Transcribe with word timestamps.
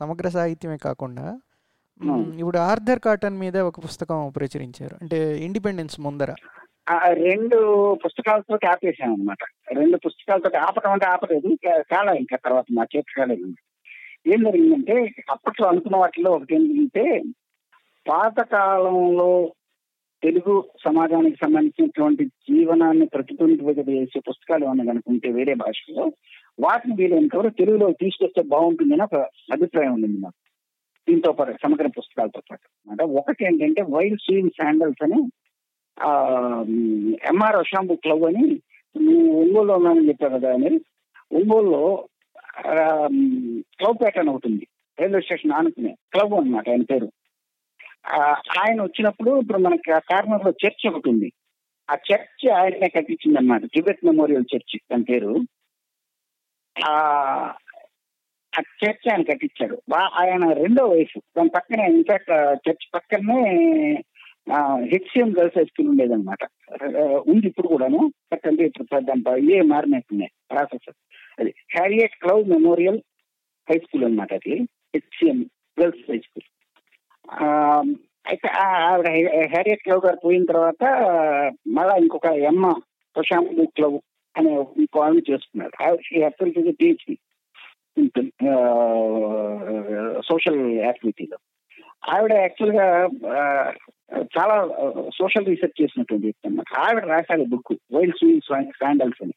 సమగ్ర 0.00 0.28
సాహిత్యమే 0.28 0.78
కాకుండా. 0.84 1.26
ఇప్పుడు 2.38 2.58
ఆర్థర్ 2.58 2.98
కాటన్ 2.98 3.38
మీద 3.38 3.56
ఒక 3.56 3.84
పుస్తకం 3.84 4.32
ప్రచురించారు. 4.36 4.96
అంటే 5.02 5.38
ఇండిపెండెన్స్ 5.38 6.00
ముందర. 6.00 6.34
రెండు 7.12 7.58
పుస్తకాలతో 7.94 8.58
ఆపేసాం 8.70 9.12
అనమాట 9.12 9.42
రెండు 9.72 9.96
పుస్తకాలతో 9.96 10.58
ఆపటం 10.58 10.92
అంటే 10.92 11.06
ఆపలేదు. 11.06 11.46
ఇంకా 11.46 11.72
చాలా 11.94 12.12
ఇంకా 12.12 12.36
తర్వాత 12.44 12.64
మా 12.72 12.84
చేతి 12.96 13.14
కాలేదు 13.18 13.54
ఏం 14.26 14.42
జరిగిందంటే 14.44 14.94
అప్పట్లో 15.30 15.68
అనుకున్న 15.68 15.96
వాటిలో 15.96 16.30
ఒకటి 16.30 16.54
ఏంటంటే 16.54 17.22
పాతకాలంలో 18.06 19.52
తెలుగు 20.22 20.64
సమాజానికి 20.84 21.36
సంబంధించినటువంటి 21.36 22.24
జీవనాన్ని 22.24 23.06
ప్రతిబింబింపజేసే 23.06 24.18
పుస్తకాలు 24.18 24.64
ఏమన్నా 24.64 24.84
కనుకుంటే 24.84 25.28
వేరే 25.32 25.54
భాషలో 25.54 26.12
వాటిని 26.60 26.94
వీలైనంత 26.98 27.36
వరకు 27.36 27.56
తెలుగులో 27.58 27.92
తీసుకొస్తే 27.92 28.42
బాగుంటుందని 28.42 29.02
ఒక 29.02 29.14
అభిప్రాయం 29.52 29.92
ఉంది 29.92 30.06
నాకు. 30.06 30.40
దీంతో 31.08 31.32
పాటు 31.32 31.52
సమగ్ర 31.62 31.86
పుస్తకాలతో 31.86 32.42
పాటు. 32.50 32.90
అంటే 32.90 33.04
ఒకటి 33.04 33.44
ఏంటంటే 33.44 33.82
వైల్డ్ 33.82 34.20
స్వీన్ 34.20 34.50
శాండల్స్ 34.50 35.02
అని 35.02 35.20
ఎంఆర్ 37.24 37.56
అషాంబు 37.56 37.94
క్లబ్ 37.94 38.24
అని 38.24 38.44
ఒంగోలులో 39.42 39.74
ఉన్నానని 39.74 40.08
చెప్పారు 40.08 40.32
కదా 40.32 40.54
అని 40.54 40.80
ఒంగోలులో 41.32 42.08
క్లబ్ 43.78 44.00
ప్యాటర్న్ 44.00 44.30
అవుతుంది 44.30 44.66
రైల్వే 45.00 45.20
స్టేషన్ 45.20 45.52
ఆనుకునే 45.52 45.96
క్లబ్ 46.12 46.34
అనమాట 46.34 46.70
ఆయన 46.70 46.82
పేరు. 46.82 47.08
ఆయన 48.58 48.82
వచ్చినప్పుడు 48.82 49.40
ఇప్పుడు 49.40 49.58
మనకి 49.58 49.90
ఆ 49.92 49.98
కార్నర్లో 49.98 50.50
చర్చ్ 50.50 50.92
ఒకటి 50.92 51.08
ఉంది. 51.10 51.32
ఆ 51.90 51.96
చర్చ్ 52.08 52.50
ఆయనే 52.52 52.88
కట్టించింది 52.88 53.38
అనమాట 53.38 53.62
టిబెట్ 53.74 54.04
మెమోరియల్ 54.04 54.44
చర్చ్ 54.54 54.80
దాని 54.92 55.04
పేరు. 55.04 55.32
ఆ 56.86 56.92
ఆ 58.58 58.60
చర్చ్ 58.60 59.12
ఆయన 59.12 59.22
కట్టించాడు 59.22 59.82
ఆయన 59.94 60.52
రెండో 60.52 60.86
వయసు. 60.86 61.20
దాని 61.36 61.48
పక్కనే 61.48 61.86
ఇన్ఫాక్ట్ 61.86 62.30
చర్చ్ 62.68 62.94
పక్కనే 62.94 63.34
హెచ్సిఎం 64.78 65.34
గర్ల్స్ 65.38 65.58
హై 65.58 65.64
స్కూల్ 65.64 65.88
ఉండేదన్నమాట. 65.88 66.38
ఉంది 67.28 67.46
ఇప్పుడు 67.46 67.68
కూడాను. 67.68 68.12
బట్ 68.32 68.46
అంటే 68.46 68.64
ఇప్పుడు 68.64 69.00
దాని 69.00 69.22
ప- 69.22 69.50
ఏ 69.50 69.60
మారినట్టున్నాయి 69.60 70.30
ప్రాసెస్. 70.50 70.94
అది 71.40 71.54
Harriet 71.76 72.16
Cloud 72.22 72.48
Memorial 72.48 73.00
High 73.70 73.78
School 73.78 74.04
అన్నమాట 74.04 74.32
అది. 74.32 74.54
HCM 74.94 75.50
Girls 75.80 76.10
High 76.10 76.18
School. 76.18 76.50
ఆ, 77.44 77.82
అయితే 78.26 78.48
ఆవిడ 78.48 79.06
హ్యారియట్ 79.48 79.82
క్లవ్ 79.82 80.06
గారు 80.06 80.16
పోయిన 80.16 80.44
తర్వాత 80.44 80.84
మళ్ళా 81.68 81.96
ఇంకొక 81.96 82.26
ఎమ్మ 82.26 82.72
ప్రశాంత్ 83.16 83.66
క్లవ్ 83.66 84.00
అనే 84.38 84.50
ఇంకో 84.54 85.12
షీ 85.12 85.32
చేసుకున్నారు 85.32 85.82
ఆవిడ 85.82 86.74
టీచ్ 86.80 87.14
సోషల్ 90.24 90.72
యాక్టివిటీలో 90.72 91.38
ఆవిడ 92.08 92.32
యాక్చువల్గా 92.32 93.08
చాలా 94.20 94.68
సోషల్ 95.14 95.46
రీసెర్చ్ 95.46 95.82
చేసినటువంటి 95.82 96.26
వ్యక్తి 96.26 96.48
అన్నమాట. 96.48 96.78
ఆవిడ 96.78 97.04
రాశారు 97.04 97.44
బుక్ 97.48 97.72
వైల్డ్ 97.92 98.16
స్వీన్స్ 98.16 98.46
శాండల్స్ 98.70 99.22
అని. 99.22 99.32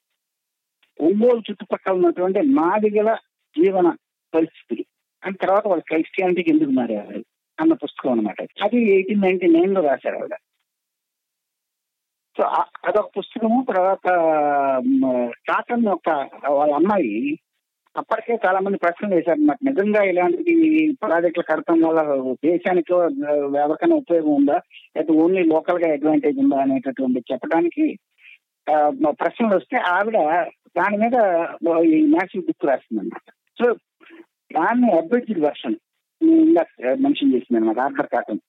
ఒంగోలు 1.02 1.40
చుట్టుపక్కల 1.40 1.92
ఉన్నటువంటి 1.92 2.42
మాదిగల 2.42 3.18
జీవన 3.58 3.90
పరిస్థితులు. 4.36 4.86
అని 5.24 5.34
తర్వాత 5.34 5.68
వాళ్ళు 5.68 5.84
క్రైస్టియానిటీకి 5.88 6.50
ఎందుకు 6.50 6.70
మారారు 6.70 7.26
అన్న 7.62 7.74
పుస్తకం 7.74 8.12
అనమాట 8.12 8.42
అది 8.42 8.92
ఎయిటీన్ 8.92 9.22
నైన్టీ 9.22 9.48
నైన్లో 9.48 9.82
రాశారు 9.82 10.16
ఆవిడ. 10.16 10.32
సో 12.38 12.44
అదొక 12.88 13.10
పుస్తకము 13.18 13.66
తర్వాత 13.70 14.08
కాటన్ 15.50 15.86
యొక్క 15.86 16.10
వాళ్ళ 16.50 16.74
అమ్మాయి 16.74 17.40
అప్పటికే 17.96 18.40
చాలా 18.46 18.60
మంది 18.60 18.78
ప్రశ్నలు 18.78 19.16
వేశారనమాట 19.16 19.58
నిజంగా 19.64 20.04
ఇలాంటి 20.04 20.54
ప్రాజెక్టులు 21.04 21.46
కడతాం 21.46 21.82
వల్ల 21.82 22.02
దేశానికి 22.46 22.94
ఎవరికైనా 23.58 23.96
ఉపయోగం 23.96 24.34
ఉందా? 24.36 24.58
లేకపోతే 24.98 25.20
ఓన్లీ 25.20 25.44
లోకల్గా 25.44 25.92
అడ్వాంటేజ్ 25.92 26.40
ఉందా 26.40 26.58
అనేటటువంటి 26.58 27.24
చెప్పడానికి 27.34 27.86
ప్రశ్నలు 29.20 29.56
వస్తే 29.56 29.78
ఆవిడ 29.78 30.18
దాని 30.78 30.98
మీద 30.98 31.16
ఈ 31.84 32.06
మ్యాథ్స్ 32.06 32.38
బుక్ 32.38 32.66
రాసిందనమాట 32.66 33.28
సో 33.58 33.74
దాన్ని 34.54 34.92
అబ్రిడ్జ్డ్ 34.98 35.44
వర్షన్ 35.44 35.76
ఇందాక 36.22 36.68
మెన్షన్ 37.00 37.34
చేసింది 37.34 37.60
అనమాట 37.60 37.80
ఆర్థర్ 37.80 38.08
కాటన్ 38.08 38.42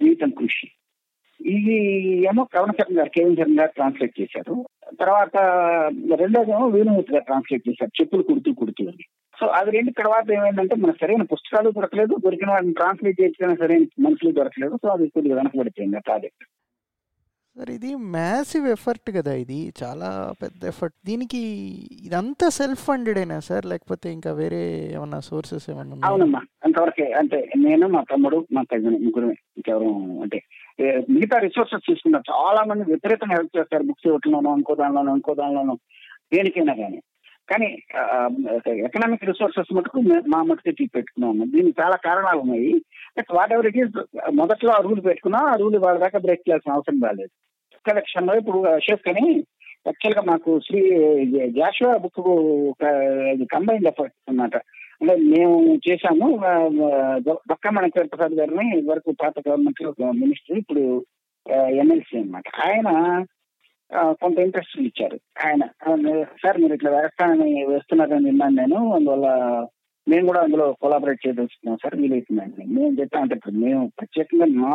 జీవితం 0.00 0.30
కృషి. 0.30 0.66
ఇది 1.40 1.98
ఏమో 2.26 2.44
కవన 2.44 2.70
శర్మ 2.70 2.98
గారు 2.98 3.08
కేవన్ 3.08 3.36
శర్మ 3.36 3.60
గారు 3.60 3.70
ట్రాన్స్లేట్ 3.70 4.20
చేశారు. 4.20 4.68
తర్వాత 5.00 5.36
రెండోది 6.16 6.50
ఏమో 6.50 6.66
వేణుమూర్తి 6.66 7.12
గారు 7.12 7.24
ట్రాన్స్లేట్ 7.24 7.68
చేశారు. 7.68 8.02
చెప్పులు 8.02 8.22
కుడుతూ 8.22 8.52
కుడుతూ 8.52 8.84
అని. 8.84 9.04
సో 9.40 9.46
అది 9.46 9.70
రెండు 9.70 9.90
తర్వాత 9.90 10.30
ఏమైందంటే 10.30 10.76
మన 10.76 10.90
సరైన 10.90 11.22
పుస్తకాలు 11.22 11.70
దొరకలేదు. 11.70 12.16
దొరికిన 12.24 12.50
వాటిని 12.50 12.72
ట్రాన్స్లేట్ 12.72 13.20
చేసిన 13.20 13.54
సరైన 13.54 13.84
మనుషులు 14.00 14.32
దొరకలేదు. 14.32 14.76
సో 14.76 14.88
అది 14.88 15.08
కొద్దిగా 15.08 15.36
వెనకబడిపోయింది 15.36 15.96
ఆ 15.96 16.00
ప్రాజెక్ట్ 16.00 16.44
సార్ 17.56 17.70
ఇది 17.70 17.94
మ్యాసివ్ 17.94 18.66
ఎఫర్ట్ 18.66 19.16
కదా 19.16 19.34
ఇది. 19.34 19.72
చాలా 19.82 20.32
పెద్ద 20.42 20.64
ఎఫర్ట్ 20.64 21.06
దీనికి 21.06 21.38
ఇదంతా 22.02 22.48
సెల్ఫ్ 22.48 22.84
ఫండెడేనా 22.84 23.40
సార్? 23.40 23.66
లేకపోతే 23.66 24.12
ఇంకా 24.12 24.32
వేరే 24.32 24.90
ఏమన్నా 24.92 25.20
సోర్సెస్ 25.20 25.70
ఏమన్నా? 25.70 25.96
అవునమ్మా. 26.04 26.40
అంతవరకే. 26.64 27.12
అంటే 27.12 27.50
నేను 27.56 27.88
మా 27.88 28.02
తమ్ముడు 28.02 28.46
మా 28.52 28.62
కజిన్ 28.62 29.04
ముగ్గురు 29.04 29.26
ఇంకెవరు 29.26 30.20
అంటే 30.22 30.42
మిగతా 31.14 31.36
రిసోర్సెస్ 31.38 31.86
తీసుకున్నారు 31.88 32.26
చాలా 32.32 32.60
మంది 32.70 32.84
విపరీతంగా 32.92 33.36
హెల్ప్ 33.36 33.56
చేస్తారు. 33.58 33.84
బుక్స్ 33.88 34.06
ఇవ్వట్లోనో 34.08 34.50
ఇంకో 34.60 34.74
దానిలోనో 34.74 35.14
ఇంకో 35.18 35.34
దానిలోనో. 35.34 35.74
దేనికైనా 36.34 36.74
కానీ 36.80 36.98
కానీ 37.50 37.68
ఎకనామిక్ 38.86 39.24
రిసోర్సెస్ 39.24 39.74
మటుకు 39.76 39.98
మా 40.32 40.40
మటుకు 40.48 40.66
తీసి 40.68 40.94
పెట్టుకున్నాము 40.96 41.44
దీనికి 41.52 41.76
చాలా 41.82 41.96
కారణాలు 42.06 42.40
ఉన్నాయి. 42.40 42.72
But 43.18 43.30
what 43.36 43.52
ever 43.52 43.68
it 43.70 43.78
is 43.82 43.94
మొదట్లో 44.32 44.70
ఆ 44.72 44.80
రూల్ 44.86 45.00
పెట్టుకున్నా 45.04 45.40
ఆ 45.52 45.54
రూల్ 45.62 45.76
వాళ్ళ 45.84 45.98
దాకా 45.98 46.18
బ్రేక్ 46.18 46.44
చేయాల్సిన 46.48 46.76
అవసరం 46.76 46.98
రాలేదు. 47.06 47.32
కలెక్షన్లో 47.88 48.34
ఇప్పుడు 48.40 48.58
అశోక్ 48.74 49.08
అని 49.08 49.26
యాక్చువల్గా 49.88 50.22
మాకు 50.22 50.50
Shri 50.66 50.80
Jashuva 51.58 51.92
book 51.96 52.22
combined 53.54 53.90
effort 53.92 54.16
అన్నమాట. 54.28 54.56
అంటే 55.00 55.14
మేము 55.32 55.56
చేశాము 55.86 56.26
ఆ, 56.44 56.52
దొక్క 57.50 57.66
మణికర్ 57.76 58.10
ప్రసాద్ 58.12 58.34
గారిని 58.38 58.66
వరకు 58.88 59.10
పాత 59.20 59.34
గవర్నమెంట్లో 59.46 59.90
మినిస్టర్ 60.20 60.58
ఇప్పుడు 60.58 60.84
ఎమ్మెల్సీ 61.76 62.16
అనమాట 62.18 62.46
ఆయన 62.64 62.88
కొంత 64.20 64.36
ఇంట్రెస్ట్ 64.40 64.74
ఇచ్చారు. 64.82 65.16
ఆయన 65.44 65.62
సార్ 66.42 66.58
మీరు 66.62 66.74
ఇట్లా 66.74 66.90
వేస్తానని 66.96 67.50
వేస్తున్నారని 67.70 68.26
విన్నాను 68.26 68.56
నేను 68.58 68.78
అందువల్ల 68.96 69.28
మేము 70.06 70.26
కూడా 70.28 70.40
అందులో 70.44 70.66
కొలాబరేట్ 70.82 71.22
చేయదలుచుకున్నాం 71.24 71.78
సార్ 71.82 71.96
వీలైతుందండి 72.00 72.62
మేము 72.74 72.92
చెప్తా 73.00 73.18
అంటే 73.24 73.36
మేము 73.62 73.82
ప్రత్యేకంగా 73.98 74.46
మా 74.58 74.74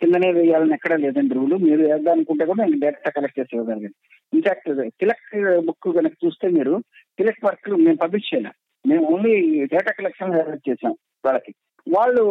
కిందనే 0.00 0.28
వేయాలని 0.32 0.74
ఎక్కడ 0.76 0.94
లేదండి 1.02 1.34
రూలు. 1.38 1.56
మీరు 1.64 1.80
వేద్దామనుకుంటే 1.82 2.44
కూడా 2.46 2.60
నేను 2.62 2.80
డైరెక్ట్ 2.84 3.10
కలెక్ట్ 3.16 3.38
చేసి 3.38 3.52
ఇవ్వగలిగాను 3.56 3.96
ఇన్ఫాక్ట్ 4.32 4.68
తిలక్ 5.00 5.26
బుక్ 5.66 5.88
కనుక 5.98 6.14
చూస్తే 6.24 6.48
మీరు 6.56 6.74
తిలక్ 7.18 7.44
వర్క్ 7.44 7.68
మేము 7.84 7.98
పబ్లిష్ 7.98 8.30
చేయలేం. 8.30 8.54
మేము 8.84 9.04
ఓన్లీ 9.12 9.34
డేటా 9.72 9.92
కలెక్షన్ 9.98 10.36
చేసాం 10.68 10.94
వాళ్ళకి. 11.26 11.52
వాళ్ళు 11.86 12.22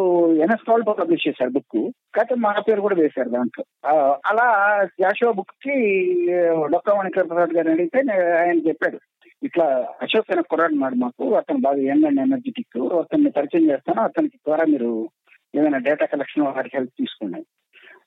ఎన్ఎస్టాల్ 0.44 0.82
పబ్లిష్ 0.88 1.26
చేశారు 1.28 1.52
బుక్ 1.54 1.78
కాకపోతే 2.16 2.34
మా 2.44 2.50
పేరు 2.66 2.80
కూడా 2.84 2.96
వేశారు 3.00 3.30
దాంట్లో. 3.36 3.62
అలా 4.30 4.46
జాషువా 5.02 5.32
బుక్కి 5.38 5.76
డాక్టర్ 6.72 6.98
మణికర్ 6.98 7.28
ప్రసాద్ 7.30 7.54
గారు 7.56 7.70
అడిగితే 7.74 8.00
ఆయన 8.42 8.58
చెప్పాడు. 8.68 8.98
ఇట్లా 9.42 9.66
అశోక్ 10.04 10.32
అనే 10.32 10.42
కుర్రాడు 10.42 10.74
మాడు 10.74 10.94
మాకు 10.94 11.24
అతను 11.36 11.60
బాగా 11.66 11.80
యంగ్ 11.90 12.06
అండ్ 12.08 12.20
ఎనర్జెటిక్ 12.20 12.78
అతన్ని 13.00 13.30
పరిచయం 13.30 13.70
చేస్తాను 13.70 14.00
అతనికి 14.02 14.36
ద్వారా 14.36 14.64
మీరు 14.72 14.90
ఏదైనా 15.58 15.78
డేటా 15.78 16.06
కలెక్షన్ 16.06 16.44
వారికి 16.46 16.76
హెల్ప్ 16.76 16.98
తీసుకున్నాయి 17.00 17.46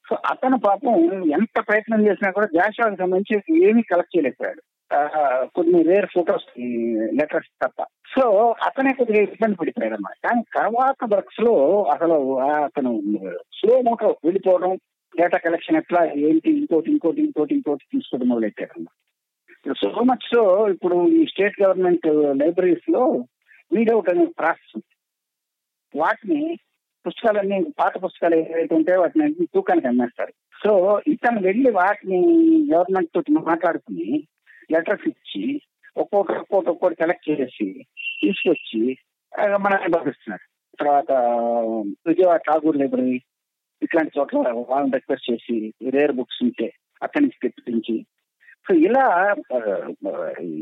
సో 0.10 0.14
అతను 0.32 0.58
పాపం 0.60 0.96
ఎంత 1.38 1.58
ప్రయత్నం 1.68 2.02
చేసినా 2.08 2.30
కూడా 2.32 2.48
జాషువాకి 2.56 3.02
సంబంధించి 3.02 3.66
ఏమీ 3.68 3.82
కలెక్ట్ 3.82 4.16
చేయలేకపోయాడు. 4.16 4.62
కొన్ని 5.56 5.84
రేర్ 5.84 6.06
ఫొటోస్ 6.14 6.48
లెటర్స్ 7.20 7.50
తప్ప. 7.64 7.84
సో 7.84 8.56
అతనే 8.64 8.94
కొద్దిగా 8.94 9.22
ఇబ్బంది 9.24 9.56
పడిపోయాడు 9.56 9.94
అన్నమాట 9.94 10.28
కానీ 10.28 10.42
తర్వాత 10.42 11.16
వర్క్స్లో 11.16 11.84
అసలు 11.84 12.42
అతను 12.42 13.02
స్లో 13.54 13.82
మోటర్ 13.82 14.16
వెళ్ళిపోవడం 14.26 14.76
డేటా 15.14 15.38
కలెక్షన్ 15.38 15.78
ఎట్లా 15.78 16.06
ఏంటి 16.06 16.50
ఇంకోటి 16.58 16.92
ఇంకోటి 16.92 17.22
ఇంకోటి 17.22 17.56
ఇంకోటి 17.56 17.86
తీసుకోవడం 17.94 18.30
మొదలెట్టారు 18.30 18.72
అన్నమాట 18.78 19.00
సో 19.82 20.02
మచ్ 20.02 20.26
సో 20.36 20.70
ఇప్పుడు 20.70 21.08
ఈ 21.08 21.26
స్టేట్ 21.26 21.62
గవర్నమెంట్ 21.62 22.08
లైబ్రరీస్లో 22.42 23.26
వీడౌట్ 23.74 24.10
అనే 24.10 24.26
ప్రాసెస్ 24.26 24.72
ఉంది. 24.76 24.94
వాటిని 26.00 26.58
పుస్తకాలన్నీ 27.08 27.64
పాత 27.80 28.04
పుస్తకాలు 28.04 28.36
ఏవైతే 28.36 28.76
ఉంటాయో 28.76 29.02
వాటిని 29.02 29.26
అన్ని 29.26 29.46
తూకానికి 29.46 29.88
అమ్మేస్తారు. 29.88 30.34
సో 30.64 31.02
ఇతను 31.08 31.42
వెళ్ళి 31.42 31.72
వాటిని 31.72 32.20
గవర్నమెంట్ 32.74 33.10
తోటి 33.16 33.32
మాట్లాడుకుని 33.32 34.28
లెటర్స్ 34.72 35.08
ఇచ్చి 35.08 35.62
ఒక్కొక్కటి 35.98 36.40
ఒక్కొక్కటి 36.40 36.72
ఒక్కొక్కటి 36.72 37.02
కలెక్ట్ 37.04 37.30
చేసి 37.30 37.86
తీసుకొచ్చి 38.24 38.98
మన 39.58 39.74
పంపిస్తున్నారు. 39.96 40.46
తర్వాత 40.80 41.12
విజయవాడ 42.08 42.40
ఠాగూర్ 42.40 42.78
లైబ్రరీ 42.78 43.22
ఇట్లాంటి 43.84 44.20
చోట్ల 44.20 44.38
వాళ్ళని 44.70 44.92
రిక్వెస్ట్ 44.92 45.32
చేసి 45.32 45.74
రేర్ 45.90 46.12
బుక్స్ 46.12 46.44
ఉంటే 46.44 46.74
అక్కడి 47.04 47.26
నుంచి 47.26 47.50
తెప్పించి. 47.50 48.06
సో 48.68 48.76
ఇలా 48.76 49.36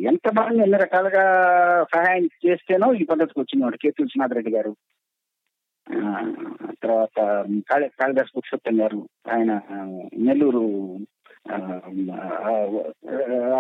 ఎంతమంది 0.09 0.63
ఎన్ని 0.63 0.77
రకాలుగా 0.77 1.25
సహాయం 1.95 2.25
చేస్తేనో 2.45 2.93
ఈ 2.93 3.03
పద్ధతికి 3.03 3.39
వచ్చింది 3.39 3.63
వాడు 3.63 3.77
కె. 3.77 3.91
తులసినాథ్ 3.91 4.33
రెడ్డి 4.33 4.51
గారు 4.51 4.75
తర్వాత 6.83 7.17
కాళిదాస్ 7.69 8.35
పురుషోత్తం 8.37 8.81
గారు 8.81 9.09
ఆయన 9.31 9.61
నెల్లూరు 10.17 10.63
ఆ, 11.49 11.57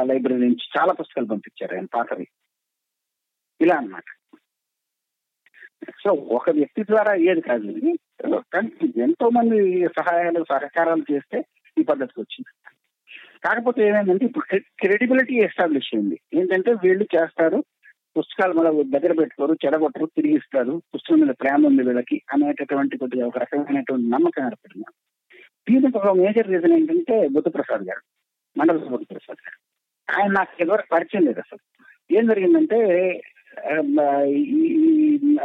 లైబ్రరీ 0.03 0.37
నుంచి 0.37 0.79
చాలా 0.79 0.93
పుస్తకాలు 0.93 1.27
పంపించారు 1.27 1.75
ఆయన 1.75 1.85
పాతవి. 1.85 2.27
ఇలా 3.61 3.75
అన్నమాట. 3.75 4.03
సో 5.91 6.11
ఒక 6.13 6.49
వ్యక్తి 6.49 6.83
ద్వారా 6.83 7.11
అయ్యేది 7.11 7.41
కాదు 7.41 7.97
కానీ 8.53 9.01
ఎంతో 9.01 9.29
మంది 9.29 9.87
సహాయాలు 9.87 10.45
సహకారాలు 10.49 11.13
చేస్తే 11.13 11.45
ఈ 11.79 11.83
పద్ధతికి 11.83 12.21
వచ్చింది. 12.21 12.71
కాకపోతే 13.45 13.87
ఏమైందంటే 13.87 14.25
ఇప్పుడు 14.25 14.59
క్రెడిబిలిటీ 14.59 15.33
ఎస్టాబ్లిష్ 15.35 15.95
అయింది. 15.95 16.19
ఏంటంటే 16.33 16.73
వీళ్ళు 16.73 17.03
చేస్తారు 17.03 17.63
పుస్తకాలు 18.17 18.53
మన 18.53 18.69
దగ్గర 18.69 19.13
పెట్టుకోరు 19.13 19.57
చెడగొట్టరు 19.65 20.05
తిరిగి 20.05 20.33
ఇస్తారు 20.33 20.81
పుస్తకం 20.95 21.19
మీద 21.19 21.35
ప్రేమ 21.41 21.67
ఉంది 21.67 21.83
వీళ్ళకి 21.83 22.21
అనేటటువంటి 22.33 22.97
కొద్దిగా 22.97 23.27
ఒక 23.27 23.37
రకమైనటువంటి 23.37 24.09
నమ్మకం 24.09 24.45
ఏర్పడింది. 24.45 24.85
దీనికి 25.69 25.97
ఒక 25.97 26.07
మేజర్ 26.07 26.47
రీజన్ 26.47 26.73
ఏంటంటే 26.73 27.27
బుద్ధప్రసాద్ 27.27 27.81
గారు 27.81 28.01
మండల 28.59 28.77
బుద్ధప్రసాద్ 28.77 29.37
గారు. 29.45 29.57
ఆయన 30.19 30.31
నాకు 30.31 30.61
ఇదివరకు 30.61 30.87
పరిచయం 30.91 31.25
లేదు 31.25 31.39
అసలు. 31.39 31.59
ఏం 32.17 32.27
జరిగిందంటే 32.27 32.79
ఈ 34.27 35.37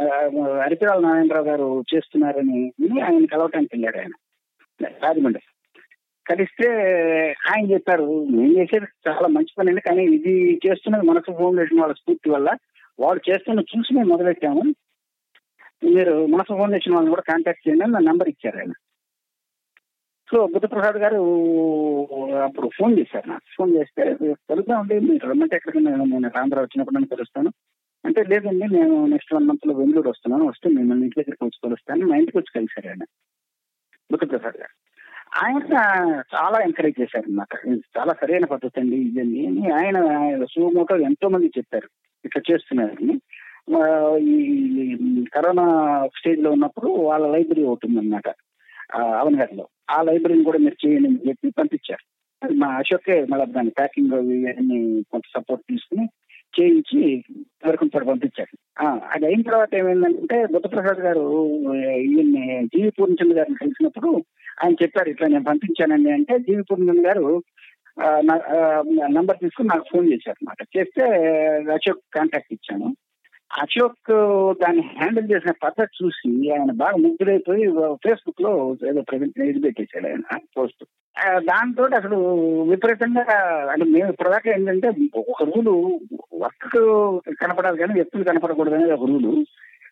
అరిపిరాల 0.61 0.99
నారాయణరావు 0.99 1.45
గారు 1.45 1.83
చేస్తున్నారని 1.95 2.73
విని 2.81 3.01
ఆయన 3.01 3.25
కలవటానికి 3.25 3.75
వెళ్ళాడు 3.75 3.97
ఆయన. 3.97 4.13
రాజమండ్రి. 5.03 5.43
కలిస్తే 6.29 6.67
ఆయన 7.49 7.71
చెప్పారు 7.71 8.27
నేను 8.29 8.53
చేసేది 8.57 8.85
చాలా 9.07 9.27
మంచి 9.27 9.53
పని 9.59 9.69
అండి 9.69 9.81
కానీ 9.81 10.03
ఇది 10.03 10.59
చేస్తున్నది 10.65 11.05
మనసు 11.05 11.31
ఫౌండేషన్ 11.31 11.79
వాళ్ళ 11.79 11.93
స్ఫూర్తి 11.93 12.29
వల్ల 12.29 12.57
వాళ్ళు 12.99 13.29
చేస్తున్న 13.29 13.59
చూసి 13.59 13.95
మేము 13.95 14.09
మొదలెట్టాము. 14.09 14.63
మీరు 15.83 16.25
మనసు 16.25 16.53
ఫౌండేషన్ 16.57 16.93
వాళ్ళని 16.93 17.09
కూడా 17.09 17.23
కాంటాక్ట్ 17.29 17.67
చేయండి 17.67 17.91
నా 17.91 17.99
నెంబర్ 17.99 18.29
ఇచ్చారు 18.29 18.57
ఆయన. 18.57 18.71
సో 20.31 20.47
బుద్ధప్రసాద్ 20.47 20.95
గారు 20.95 21.17
అప్పుడు 22.37 22.69
ఫోన్ 22.77 22.99
చేశారు 22.99 23.29
నాకు. 23.29 23.41
ఫోన్ 23.57 23.75
చేస్తే 23.75 24.15
కలుద్దామండి 24.33 24.99
మీరు 24.99 25.29
రమ్మంటే 25.29 25.55
ఎక్కడికి? 25.55 25.83
నేను 25.83 26.31
ఆంధ్ర 26.37 26.61
వచ్చినప్పుడు 26.61 26.95
నేను 26.95 27.15
కలుస్తాను. 27.15 27.51
అంటే 28.05 28.23
లేదండి 28.23 28.75
నేను 28.75 29.05
నెక్స్ట్ 29.05 29.33
వన్ 29.33 29.47
మంత్లో 29.47 29.73
బెంగళూరు 29.73 30.09
వస్తున్నాను. 30.09 30.47
వస్తే 30.47 30.69
మిమ్మల్ని 30.69 31.03
ఇంటి 31.03 31.21
దగ్గరికి 31.21 31.45
వచ్చి 31.45 31.69
కలుస్తాను. 31.69 32.07
మా 32.07 32.15
ఇంటికి 32.15 32.37
వచ్చి 32.37 32.51
కలిశారు 32.55 32.87
ఆయన. 32.87 33.05
బుద్ధప్రసాద్ 34.11 34.57
గారు. 34.57 34.87
ఆయన 35.45 35.63
చాలా 36.15 36.61
ఎంకరేజ్ 36.63 37.01
చేశారు 37.01 37.23
అన్నమాట. 37.27 37.79
చాలా 37.97 38.13
సరైన 38.21 38.45
పద్ధతి 38.45 38.79
అండి 38.79 38.95
ఇదండి. 38.95 39.45
అని 39.45 39.71
ఆయన 39.71 39.99
సుమోటో 40.45 40.97
ఎంతో 40.97 41.29
మంది 41.29 41.45
చెప్పారు. 41.57 41.89
ఇట్లా 42.25 42.41
చేస్తున్నారని. 42.51 43.21
ఈ 44.19 45.25
కరోనా 45.35 46.07
స్టేజ్లో 46.07 46.51
ఉన్నప్పుడు 46.51 46.87
వాళ్ళ 46.87 47.27
లైబ్రరీ 47.27 47.63
ఒకటి 47.63 47.87
ఉందన్నమాట. 47.87 48.33
అవనగర్లో 48.95 49.67
ఆ 49.89 50.01
లైబ్రరీని 50.01 50.43
కూడా 50.43 50.57
మీరు 50.57 50.87
చేయండి 50.87 51.09
అని 51.09 51.29
చెప్పి 51.29 51.49
పంపించారు. 51.49 52.03
మా 52.53 52.67
అశోకే 52.67 53.25
మళ్ళీ 53.25 53.45
దాని 53.45 53.69
ప్యాకింగ్ 53.69 54.13
ఇవన్నీ 54.13 55.01
కొంత 55.01 55.23
సపోర్ట్ 55.35 55.63
తీసుకుని 55.69 56.09
చేయించి 56.59 57.23
వరకుంటాడు 57.67 58.05
పంపించారు. 58.05 58.53
అది 59.11 59.25
అయిన 59.25 59.41
తర్వాత 59.41 59.75
ఏమైందంటే 59.75 60.45
బుద్ధప్రసాద్ 60.45 60.99
గారు 60.99 61.23
ఈయన్ని 61.97 62.65
జీవి 62.65 62.89
పూర్ణచంద్ర 62.89 63.37
గారిని 63.37 63.55
కలిసినప్పుడు 63.55 64.23
ఆయన 64.63 64.73
చెప్పారు 64.73 65.09
ఇట్లా 65.09 65.27
నేను 65.27 65.43
పంపించానండి. 65.43 66.11
అంటే 66.11 66.39
జీవి 66.39 66.61
పూర్ణచంద్ర 66.61 67.07
గారు 67.07 67.43
నంబర్ 69.09 69.37
తీసుకుని 69.37 69.69
నాకు 69.69 69.85
ఫోన్ 69.91 70.13
చేశారు 70.13 70.37
అనమాట 70.41 70.77
చేస్తే 70.77 71.03
అశోక్ 71.71 72.01
కాంటాక్ట్ 72.15 72.53
ఇచ్చాను. 72.53 72.95
అశోక్ 73.51 74.11
దాన్ని 74.61 74.81
హ్యాండిల్ 74.81 75.31
చేసిన 75.31 75.51
పద్ధతి 75.51 76.05
చూసి 76.05 76.51
ఆయన 76.51 76.71
బాగా 76.71 76.97
ముగ్గురైపోయి 76.97 77.67
ఫేస్బుక్లో 77.93 78.77
ఏదో 78.89 79.01
ప్రజెంట్ 79.01 79.39
ఇది 79.39 79.59
పెట్టేశాడు 79.59 80.07
ఆయన 80.07 80.37
పోస్ట్. 80.57 80.83
దాంతో 81.37 81.83
అసలు 81.83 82.17
విపరీతంగా 82.69 83.25
అంటే 83.71 83.85
మేము 83.85 84.09
ఇప్పటిదాకా 84.09 84.51
ఏంటంటే 84.51 84.87
ఒక 85.17 85.43
రూలు 85.43 85.99
వర్క్ 86.33 86.67
కనపడాలి 87.41 87.77
కానీ 87.77 87.93
వ్యక్తులు 87.93 88.23
కనపడకూడదు 88.23 88.75
అనేది 88.75 88.91
ఒక 88.91 89.05
రూలు. 89.05 89.45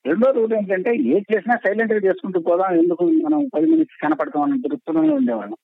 రెండో 0.05 0.31
రూల్ 0.31 0.53
ఏంటంటే 0.53 0.95
ఏది 0.95 1.25
చేసినా 1.35 1.55
సైలెంట్గా 1.55 1.99
చేసుకుంటూ 1.99 2.39
పోదాం 2.39 2.75
ఎందుకు 2.75 3.03
మనం 3.03 3.49
పది 3.53 3.71
మందికి 3.71 4.01
కనపడతాం 4.03 4.41
అన్న 4.41 4.55
దృక్పథంలో 4.55 5.15
ఉండేవాళ్ళం. 5.15 5.57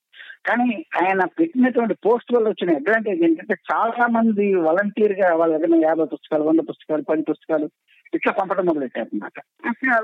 కానీ 0.45 0.85
ఆయన 1.01 1.25
పెట్టినటువంటి 1.25 1.93
పోస్ట్ 1.93 2.33
వల్ల 2.33 2.47
వచ్చిన 2.49 2.75
అడ్వాంటేజ్ 2.75 3.23
ఏంటంటే 3.23 3.55
చాలా 3.71 4.07
మంది 4.07 4.55
వాలంటీర్గా 4.55 5.35
వాళ్ళ 5.35 5.57
దగ్గర 5.57 5.79
యాభై 5.83 6.05
పుస్తకాలు 6.05 6.43
వంద 6.43 6.59
పుస్తకాలు 6.69 7.01
పది 7.01 7.21
పుస్తకాలు 7.21 7.67
ఇట్లా 8.13 8.31
పంపడం 8.33 8.65
మొదలెట్టారు 8.65 9.09
అనమాట 9.13 9.39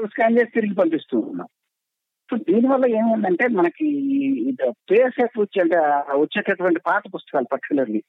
స్కాన్ 0.06 0.38
చేసి 0.38 0.52
తిరిగి 0.52 0.76
పంపిస్తూ 0.76 1.20
ఉన్నాం. 1.20 1.48
సో 2.30 2.38
దీనివల్ల 2.38 2.86
ఏమైందంటే 2.86 3.48
మనకి 3.48 3.88
పేసెఫ్ 4.92 5.40
వచ్చి 5.40 5.62
అంటే 5.62 5.78
వచ్చేటటువంటి 6.16 6.80
పాత 6.80 7.04
పుస్తకాలు 7.16 7.48
పర్టికులర్లీ 7.52 8.04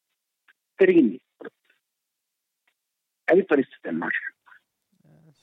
పెరిగింది 0.80 1.18
అది 3.28 3.42
పరిస్థితి 3.42 3.88
అన్నమాట. 3.88 4.16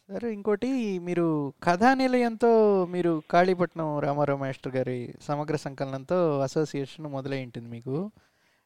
సరే 0.10 0.34
ఇంకోటి 0.34 1.00
మీరు 1.00 1.54
కథానిలయంతో 1.63 2.86
మీరు 2.86 3.22
కాళీపట్నం 3.31 4.00
రామారావు 4.00 4.40
మాస్టర్ 4.40 4.75
గారి 4.75 5.13
సమగ్ర 5.22 5.56
సంకలనంతో 5.56 6.40
అసోసియేషన్ 6.40 7.06
మొదలై 7.06 7.44
ఉంటుంది 7.44 7.69
మీకు. 7.69 8.12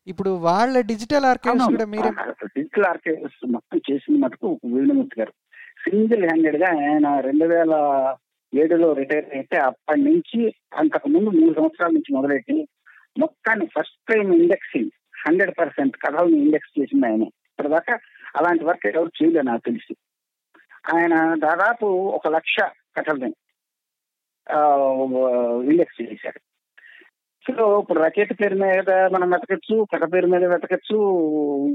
ఇప్పుడు 0.08 0.30
వాళ్ళ 0.30 0.82
డిజిటల్ 0.82 1.26
ఆర్కైవ్స్ 1.26 1.66
కూడా 1.66 1.86
మీరే 1.86 2.10
డిజిటల్ 2.46 2.86
ఆర్కైవ్స్ 2.86 3.46
మొత్తం 3.46 3.82
చేసింది 3.92 4.20
మటుకు 4.20 4.60
వేణుమూర్తి 4.66 5.22
గారు. 5.22 5.34
సింగిల్ 5.90 6.24
హ్యాండెడ్గా 6.24 6.68
ఆయన 6.68 7.20
రెండు 7.20 7.46
వేల 7.46 7.74
ఏడులో 8.54 8.94
రిటైర్ 8.94 9.26
అయితే 9.34 9.58
అప్పటి 9.58 10.02
నుంచి 10.02 10.54
అంతకు 10.78 11.08
ముందు 11.08 11.30
మూడు 11.30 11.54
సంవత్సరాల 11.54 11.92
నుంచి 11.92 12.16
మొదలెట్టి 12.16 12.68
మొత్తాన్ని 13.20 13.66
first 13.66 14.14
time 14.14 14.34
indexing 14.34 14.92
hundred 15.28 15.52
percent 15.60 15.98
కథలను 15.98 16.36
ఇండెక్స్ 16.36 16.80
చేసింది 16.80 17.06
ఆయన. 17.06 17.22
ఇప్పటిదాకా 17.22 18.00
అలాంటి 18.36 18.64
వర్క్ 18.64 18.88
ఎవరు 18.88 19.12
చేయలేదు 19.24 19.46
నాకు 19.46 19.62
తెలిసి. 19.66 19.96
ఆయన 20.94 21.16
దాదాపు 21.36 21.86
ఒక 21.86 22.28
లక్ష 22.28 22.56
కథల్ని 22.98 23.34
ఇండెక్స్ 25.72 26.02
చేశారు 26.02 26.40
సో 27.48 27.80
ఇప్పుడు 27.82 28.00
రచయిత 28.00 28.32
పేరు 28.42 28.56
మీద 28.56 28.90
మనం 29.14 29.30
వెతకచ్చు 29.30 29.86
కథ 29.94 30.14
పేరు 30.14 30.28
మీద 30.28 30.44
వెతకచ్చు 30.46 30.98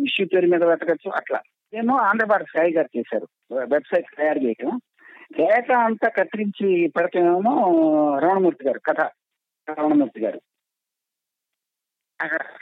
ఇష్యూ 0.04 0.26
పేరు 0.26 0.46
మీద 0.46 0.64
వెతకచ్చు 0.64 1.10
అట్లా. 1.10 1.40
ఏమో 1.74 1.96
ఆంధ్రభారత్ 1.96 2.52
సాయి 2.56 2.72
గారు 2.72 2.98
చేశారు. 2.98 3.28
వెబ్సైట్ 3.54 4.06
తయారు 4.18 4.38
చేయటం. 4.38 4.80
డేటా 5.32 5.78
అంతా 5.78 6.08
కత్తిరించి 6.08 6.92
పెడతామేమో 6.96 7.54
రమణమూర్తి 8.18 8.66
గారు 8.66 8.78
కథ 8.78 9.00
రమణమూర్తి 9.70 10.20
గారు. 10.20 10.40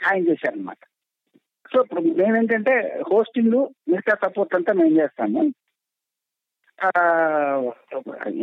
ఆయన 0.07 0.27
చేశారనమాట 0.27 0.77
సో 1.73 1.81
ఇప్పుడు 1.81 2.01
మేమేంటంటే 2.01 3.03
హోస్టింగ్ 3.11 3.67
మిగతా 3.89 4.17
సపోర్ట్ 4.23 4.55
అంతా 4.55 4.73
మేము 4.73 5.01
చేస్తాము. 5.01 5.41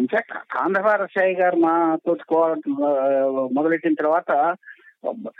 ఇన్ఫాక్ట్ 0.00 0.32
ఆంధ్రభారత్ 0.56 1.14
సాయి 1.16 1.35
గారు 1.35 1.56
మా 1.56 1.73
తోటి 2.06 2.70
మొదలెట్టిన 3.56 3.94
తర్వాత 3.94 4.30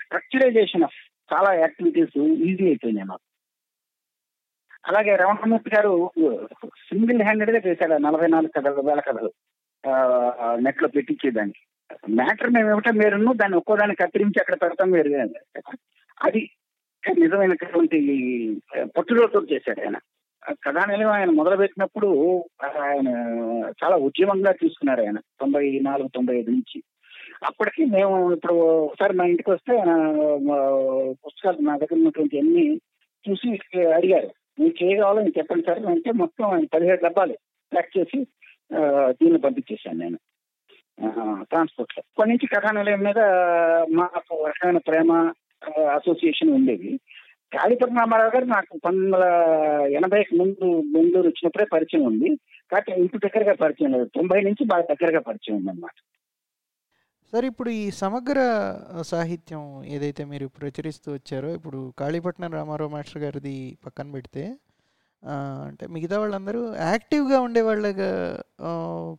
స్ట్రక్చరైజేషన్ 0.05 0.85
ఆఫ్ 0.89 0.99
చాలా 1.31 1.51
యాక్టివిటీస్ 1.55 2.17
ఈజీ 2.49 2.65
అయిపోయినాయి 2.67 3.09
మాకు. 3.09 3.25
అలాగే 4.89 5.17
రమణమూర్తి 5.17 5.71
గారు 5.77 5.93
సింగిల్ 6.89 7.23
హ్యాండెడ్గా 7.23 7.61
చేశాడు 7.67 7.97
నలభై 8.07 8.27
నాలుగు 8.27 8.53
కథలు 8.57 8.87
వేల 8.89 9.01
కథలు 9.01 9.31
నెట్లో 10.67 10.89
పెట్టించేదానికి. 10.89 11.63
మ్యాటర్ 12.11 12.51
మేము 12.51 12.69
ఇవ్వటం 12.69 12.97
మీరు 12.97 13.33
దాన్ని 13.33 13.57
ఒక్కోదాన్ని 13.57 13.97
కత్తిరించి 13.97 14.41
అక్కడ 14.41 14.57
పెడతాం 14.63 14.91
మీరు 14.91 15.11
అది 16.21 16.51
నిజమైనటువంటి 17.19 17.99
పట్టుదలతో 18.97 19.41
చేశాడు 19.53 19.81
ఆయన. 19.81 19.99
కథానిలయం 20.49 21.09
ఆయన 21.09 21.31
మొదలుపెట్టినప్పుడు 21.31 22.39
ఆయన 22.63 23.09
చాలా 23.85 23.97
ఉద్యమంగా 23.97 24.53
తీసుకున్నారు 24.53 25.01
ఆయన 25.01 25.19
తొంభై 25.19 25.81
నాలుగు 25.83 26.09
తొంభై 26.09 26.37
ఐదు 26.37 26.51
నుంచి. 26.51 26.83
అప్పటికి 27.45 27.85
మేము 27.85 28.33
ఇప్పుడు 28.33 28.55
ఒకసారి 28.55 29.13
మా 29.13 29.25
ఇంటికి 29.25 29.51
వస్తే 29.51 29.79
ఆయన 29.79 29.95
పుస్తకాలు 31.27 31.59
నా 31.61 31.77
దగ్గర 31.77 31.95
ఉన్నటువంటి 31.95 32.39
అన్ని 32.39 32.81
చూసి 33.31 33.49
అడిగారు. 33.83 34.31
మీకు 34.61 34.85
ఏ 34.85 34.97
కావాలో 34.97 35.19
నేను 35.19 35.39
చెప్పండి 35.39 35.67
సార్ 35.67 35.79
అంటే 35.79 36.13
మొత్తం 36.13 36.45
ఆయన 36.45 36.65
పదిహేడు 36.75 37.05
డబ్బాలు 37.05 37.33
ప్యాక్ 37.73 37.99
చేసి 37.99 38.27
దీన్ని 39.09 39.39
పంపించేశాను 39.39 39.99
నేను. 39.99 40.19
ట్రాన్స్పోర్ట్లో. 41.43 42.25
నుంచి 42.25 42.47
కథానిలయం 42.47 43.01
మీద 43.01 43.19
మాకు 43.95 44.47
రకమైన 44.47 44.79
ప్రేమ 44.79 45.33
అసోసియేషన్ 45.95 46.51
ఉండేది. 46.51 47.01
కాళీపట్నం 47.53 47.99
రామారావు 47.99 48.33
గారు 48.35 48.45
నాకు 48.45 48.73
పంతొమ్మిది 48.85 49.13
వందల 49.13 49.25
ఎనభైకి 49.99 50.35
ముందు 50.37 50.67
బెంగళూరు 50.95 51.29
వచ్చినప్పుడే 51.29 51.67
పరిచయం 51.75 52.05
ఉంది. 52.05 52.31
కాబట్టి 52.73 52.93
ఇంటి 53.01 53.19
దగ్గరగా 53.19 53.55
పరిచయం 53.55 53.93
లేదు. 53.93 54.07
తొంభై 54.17 54.41
నుంచి 54.41 54.65
బాగా 54.65 54.85
దగ్గరగా 54.91 55.21
పరిచయం 55.21 55.57
ఉంది 55.57 55.71
అనమాట 55.71 55.97
సార్ 57.33 57.45
ఇప్పుడు 57.45 57.71
ఈ 57.71 57.91
సమగ్ర 57.91 58.39
సాహిత్యం 59.01 59.85
ఏదైతే 59.85 60.25
మీరు 60.25 60.47
ప్రచురిస్తూ 60.47 61.09
వచ్చారో 61.13 61.51
ఇప్పుడు 61.55 61.93
కాళీపట్నం 61.99 62.53
రామారావు 62.53 62.91
మాస్టర్ 62.91 63.23
గారిది 63.23 63.79
పక్కన 63.87 64.11
పెడితే 64.13 64.45
అంటే 65.67 65.87
మిగతా 65.87 66.17
వాళ్ళందరూ 66.19 66.61
యాక్టివ్గా 66.75 67.39
ఉండే 67.41 67.61
వాళ్ళగా 67.61 68.09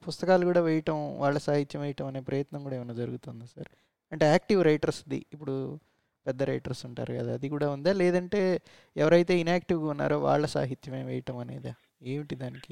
పుస్తకాలు 0.06 0.46
కూడా 0.46 0.62
వేయటం 0.62 0.98
వాళ్ళ 1.20 1.38
సాహిత్యం 1.38 1.82
వేయటం 1.82 2.08
అనే 2.08 2.20
ప్రయత్నం 2.20 2.64
కూడా 2.64 2.76
ఏమైనా 2.76 2.94
జరుగుతుందా 2.94 3.46
సార్? 3.46 3.70
అంటే 4.12 4.26
యాక్టివ్ 4.26 4.62
రైటర్స్ది 4.64 5.20
ఇప్పుడు 5.34 5.56
పెద్ద 6.26 6.42
రైటర్స్ 6.44 6.84
ఉంటారు 6.88 7.14
కదా 7.14 7.32
అది 7.34 7.48
కూడా 7.54 7.68
ఉందా? 7.76 7.92
లేదంటే 8.02 8.42
ఎవరైతే 8.96 9.34
ఇన్యాక్టివ్గా 9.40 9.88
ఉన్నారో 9.94 10.18
వాళ్ళ 10.20 10.46
సాహిత్యమే 10.56 11.02
వేయటం 11.04 11.38
అనేదా? 11.38 11.74
ఏమిటి 12.06 12.36
దానికి 12.36 12.70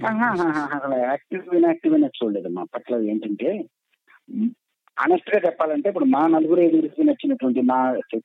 యాక్టివ్ 1.10 1.44
ఇన్యాక్టివ్ 1.56 1.96
అనేది 1.96 3.10
ఏంటంటే 3.12 3.50
ఆనెస్ట్గా 4.98 5.40
చెప్పాలంటే 5.46 5.88
ఇప్పుడు 5.90 6.08
మా 6.14 6.22
నలుగురు 6.28 6.62
ఐదుగురికి 6.62 7.04
నచ్చినటువంటి 7.04 7.62
మా 7.70 7.78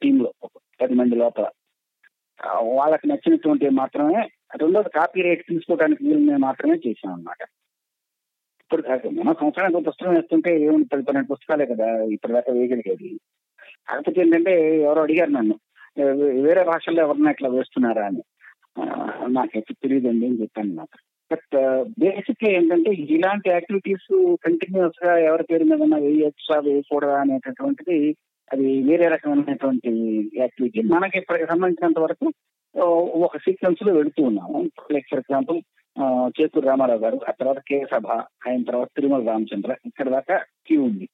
టీమ్లో 0.03 0.31
ఒక 0.43 0.51
పది 0.81 0.95
మంది 0.95 1.17
లోపల 1.17 1.47
వాళ్ళకి 2.79 3.07
నచ్చినటువంటి 3.07 3.67
మాత్రమే 3.75 4.21
రెండోది 4.63 4.91
కాపీ 4.91 5.21
రేట్ 5.23 5.43
తీసుకోవడానికి 5.49 6.03
వీళ్ళని 6.07 6.39
మాత్రమే 6.39 6.77
చేసాం 6.87 7.13
అన్నమాట 7.13 7.43
ఇప్పుడు 8.61 8.83
కాదు 8.83 9.09
మన 9.19 9.33
సంవత్సరానికి 9.41 9.87
పుస్తకం 9.89 10.15
వేస్తుంటే 10.15 10.51
ఏముంది? 10.65 10.87
పది 10.93 11.03
పన్నెండు 11.03 11.31
పుస్తకాలే 11.33 11.67
కదా 11.73 11.87
ఇప్పటిదాకా 12.15 12.53
వేయగలిగేది. 12.53 13.11
కాకపోతే 13.89 14.19
ఏంటంటే 14.23 14.53
ఎవరు 14.87 15.01
అడిగారు 15.05 15.33
నన్ను 15.39 15.57
వేరే 16.47 16.63
భాషల్లో 16.71 17.01
ఎవరన్నా 17.07 17.33
ఇట్లా 17.35 17.49
వేస్తున్నారా 17.49 18.05
అని. 18.11 18.23
నాకైతే 19.37 19.73
తెలియదండి 19.83 20.25
అని 20.29 20.41
చెప్పాను 20.43 20.73
నాకు 20.79 20.99
బట్ 21.31 21.55
బేసిక్ 22.03 22.45
ఏంటంటే 22.51 22.91
ఇలాంటి 23.17 23.49
యాక్టివిటీస్ 23.51 24.09
కంటిన్యూస్గా 24.47 25.13
ఎవరి 25.29 25.45
పేరు 25.51 25.65
మీద 25.71 26.01
వేయచ్చా 26.07 26.57
వేయకూడదా 26.67 27.17
అనేటటువంటిది 27.21 27.99
అది 28.51 28.67
వేరే 28.89 29.07
రకమైనటువంటి 29.15 29.93
యాక్టివిటీ. 30.41 30.81
మనకి 30.95 31.17
ఇప్పటికి 31.19 31.47
సంబంధించినంత 31.53 32.01
వరకు 32.07 32.27
ఒక 33.27 33.37
సీక్వెన్స్లో 33.45 33.91
వెళుతూ 33.99 34.21
ఉన్నాము. 34.31 34.61
లైక్ 34.95 35.09
ఫర్ 35.11 35.23
ఎగ్జాంపుల్ 35.23 35.59
చేతూరు 36.37 36.67
రామారావు 36.67 37.03
గారు 37.05 37.19
ఆ 37.29 37.33
తర్వాత 37.41 37.61
కే 37.69 37.79
సభ 37.93 38.07
ఆయన 38.47 38.63
తర్వాత 38.71 38.89
తిరుమల 38.97 39.23
రామచంద్ర 39.31 39.73
ఇక్కడ 39.89 40.09
దాకా 40.17 40.37
క్యూ 40.67 40.79
ఉంది. 40.89 41.07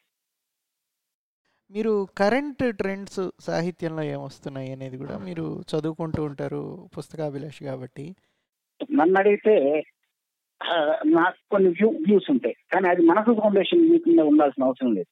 మీరు 1.70 1.92
కరెంట్ 2.20 2.62
ట్రెండ్స్ 2.80 3.20
సాహిత్యంలో 3.46 4.02
ఏమొస్తున్నాయి 4.14 4.70
అనేది 4.76 4.96
కూడా 5.02 5.16
మీరు 5.26 5.44
చదువుకుంటూ 5.70 6.20
ఉంటారు 6.28 6.62
పుస్తకాభిలాషి 6.96 7.62
కాబట్టి? 7.70 8.04
నన్ను 8.98 9.16
అడిగితే 9.20 9.54
నాకు 11.18 11.38
కొన్ని 11.52 11.68
వ్యూ 11.78 11.88
వ్యూస్ 12.06 12.28
ఉంటాయి. 12.34 12.56
కానీ 12.72 12.86
అది 12.92 13.02
మనసు 13.10 13.36
ఫౌండేషన్ 13.40 13.84
వ్యూ 13.88 13.98
కింద 14.06 14.20
ఉండాల్సిన 14.32 14.68
అవసరం 14.68 14.92
లేదు. 14.98 15.10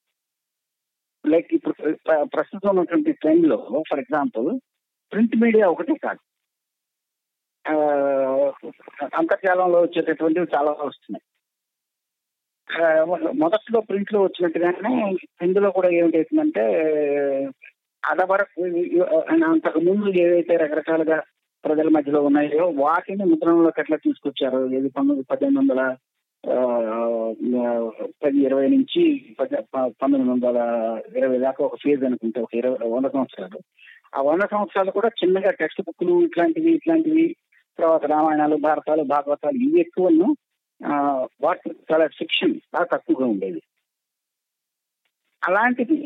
లైక్ 1.24 1.50
ఇప్పుడు 1.58 1.74
ప్రస్తుతం 2.34 2.68
ఉన్నటువంటి 2.72 3.12
ట్రెండ్లో 3.22 3.58
ఫర్ 3.90 4.02
ఎగ్జాంపుల్ 4.04 4.48
ప్రింట్ 5.12 5.36
మీడియా 5.44 5.66
ఒకటే 5.74 5.96
కాదు. 6.06 6.22
అంతర్జాలంలో 9.20 9.78
వచ్చేటటువంటివి 9.86 10.54
చాలా 10.56 10.70
వస్తున్నాయి. 10.90 11.24
మొదట్లో 13.34 13.80
ప్రింట్లో 13.80 14.22
వచ్చినట్టుగానే 14.22 14.94
ఇందులో 15.42 15.70
కూడా 15.70 15.88
ఏమిటైతుందంటే 15.90 16.64
అదవరకు 18.02 18.62
అంతకు 19.46 19.78
ముందు 19.80 20.18
ఏవైతే 20.18 20.56
రకరకాలుగా 20.56 21.18
ప్రజల 21.64 21.88
మధ్యలో 21.88 22.22
ఉన్నాయో 22.22 22.68
వాటిని 22.76 23.24
ముద్రణలోకి 23.24 23.80
ఎట్లా 23.80 23.96
తీసుకొచ్చారు 23.96 24.74
ఏది 24.74 24.88
పంతొమ్మిది 24.88 25.22
పద్దెనిమిది 25.22 25.60
వందల 25.60 25.82
పది 28.22 28.38
ఇరవై 28.42 28.68
నుంచి 28.68 29.02
ప- 29.40 29.64
పంతొమ్మిది 29.74 30.30
వందల 30.30 30.58
ఇరవై 31.16 31.38
దాకా 31.38 31.64
ఒక 31.64 31.76
ఫేజ్ 31.76 32.04
అనుకుంటే 32.04 32.40
ఒక 32.40 32.54
ఇరవై 32.54 32.88
వంద 32.88 33.06
సంవత్సరాలు. 33.06 33.58
ఆ 34.14 34.22
వంద 34.22 34.40
సంవత్సరాలు 34.50 34.90
కూడా 34.90 35.08
చిన్నగా 35.18 35.50
టెక్స్ట్ 35.50 35.82
బుక్లు 35.82 36.22
ఇట్లాంటివి 36.22 36.70
ఇట్లాంటివి 36.72 37.26
తర్వాత 37.78 38.06
రామాయణాలు 38.06 38.56
భారతాలు 38.56 39.02
భాగవతాలు 39.06 39.58
ఇవి 39.64 39.80
ఎక్కువను 39.80 40.28
వాటి 41.44 41.68
చాలా 41.90 42.06
శిక్షణ 42.18 42.50
చాలా 42.72 42.86
తక్కువగా 42.92 43.26
ఉండేది. 43.26 43.60
అలాంటిది 45.42 45.96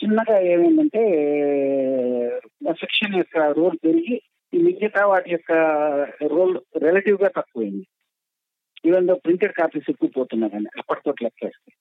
చిన్నగా 0.00 0.36
ఏమైందంటే 0.52 1.02
శిక్షణ 2.82 3.10
యొక్క 3.16 3.38
రోల్ 3.58 3.76
పెరిగి 3.84 4.16
ఈ 4.52 4.58
మిగతా 4.58 5.02
వాటి 5.06 5.30
యొక్క 5.32 5.52
రోల్ 6.34 6.54
రిలేటివ్గా 6.84 7.28
తక్కువైంది. 7.28 7.84
ఈవెన్ 8.86 9.08
దో 9.08 9.14
ప్రింటెడ్ 9.14 9.52
కాపీస్ 9.52 9.90
ఎక్కువ 9.90 10.10
పోతున్నా 10.16 10.48
కానీ 10.48 10.68
అప్పటితో 10.80 11.14
లెక్కేస్తే 11.24 11.72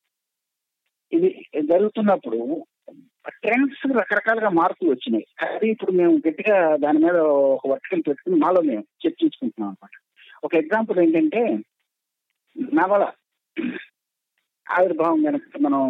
ఇది 1.12 1.30
జరుగుతున్నప్పుడు 1.72 2.40
ట్రెండ్స్ 3.44 3.84
రకరకాలుగా 4.00 4.50
మారుతూ 4.50 4.84
వచ్చినాయి. 4.90 5.26
అది 5.46 5.68
ఇప్పుడు 5.70 5.92
మేము 5.92 6.16
గట్టిగా 6.28 6.58
దాని 6.84 7.00
మీద 7.06 7.18
ఒక 7.56 7.68
వర్టికల్ 7.72 8.04
పెట్టుకుని 8.08 8.38
మాలో 8.44 8.62
మేము 8.62 8.84
చర్చించుకుంటున్నాం 9.04 9.70
అనమాట 9.70 9.96
ఒక 10.44 10.54
ఎగ్జాంపుల్ 10.56 11.00
ఏంటంటే 11.04 11.42
నవల. 12.60 13.12
ఆవిర్భావం 14.72 15.24
కనుక 15.24 15.42
మనం 15.62 15.82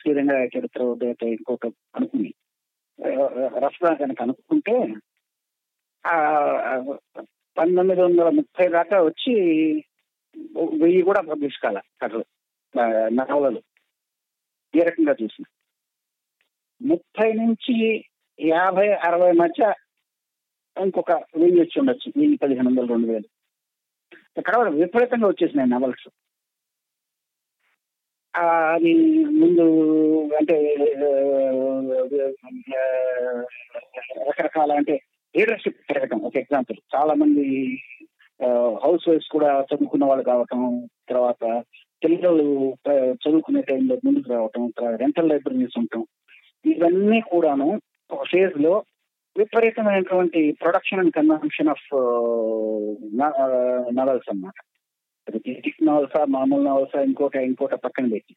శ్రీరంగ 0.00 0.48
చరిత్ర 0.58 0.82
ఉదయత 0.82 1.22
ఇంకొక 1.22 1.66
అనుకుని 1.66 2.34
రసన 3.58 3.94
కనుక 3.94 4.22
అనుకుంటే 4.22 4.94
ఆ, 6.06 6.38
పంతొమ్మిది 7.58 8.02
వందల 8.02 8.28
ముప్పై 8.28 8.68
దాకా 8.68 9.02
వచ్చి 9.02 9.34
వెయ్యి 10.78 11.02
కూడా 11.02 11.20
పబ్లిష్ 11.20 11.58
కాల 11.58 11.80
కథలు 12.02 12.24
నవలలు. 13.08 13.62
ఏ 14.76 14.82
రకంగా 14.82 15.16
చూసిన. 15.22 15.44
ముప్పై 16.82 17.32
నుంచి 17.32 18.04
యాభై 18.40 18.92
అరవై 18.92 19.32
మధ్య 19.32 19.74
ఇంకొక 20.80 21.12
వెయ్యి 21.12 21.60
వచ్చి 21.60 21.80
ఉండొచ్చు. 21.80 22.12
వెయ్యి 22.16 22.36
పదిహేను 22.36 22.68
వందలు 22.68 22.86
రెండు 22.86 23.06
వేలు. 23.06 23.35
తర్వాత 24.40 24.68
విపరీతంగా 24.68 25.28
వచ్చేసినాయి 25.28 25.70
నవల్స్. 25.70 26.08
అది 28.34 28.92
ముందు 29.24 29.64
అంటే 30.36 30.56
రకరకాల 34.28 34.72
అంటే 34.72 34.94
లీడర్షిప్ 35.36 35.78
పెరగటం 35.90 36.20
ఒక 36.20 36.36
ఎగ్జాంపుల్ 36.36 36.78
చాలా 36.94 37.14
మంది 37.14 37.44
హౌస్ 38.82 39.08
వైఫ్స్ 39.08 39.28
కూడా 39.28 39.50
చదువుకున్న 39.60 40.04
వాళ్ళు 40.04 40.24
కావటం 40.24 40.88
తర్వాత 41.08 41.62
పిల్లలు 42.04 42.46
చదువుకునే 43.14 43.62
టైంలో 43.62 43.96
ముందుకు 44.04 44.28
రావటం 44.32 44.72
రెంటల్ 44.96 45.28
లైబ్రరీస్ 45.28 45.78
ఉండటం. 45.78 46.06
ఇవన్నీ 46.64 47.20
కూడాను 47.20 47.68
ఒక 48.10 48.24
ఫేజ్లో 48.24 48.84
విపరీతమైనటువంటి 49.38 50.40
production 50.62 51.00
and 51.00 51.14
consumption 51.14 51.68
of 51.68 51.86
novels 53.98 54.30
అనమాట 54.30 54.58
అది 55.26 55.52
నవల్సా 55.84 56.20
మామూలు 56.24 56.62
నవల్సా 56.62 56.98
ఇంకోట 57.00 57.36
ఇంకోట 57.50 57.74
పక్కన 57.74 58.06
పెట్టి. 58.12 58.34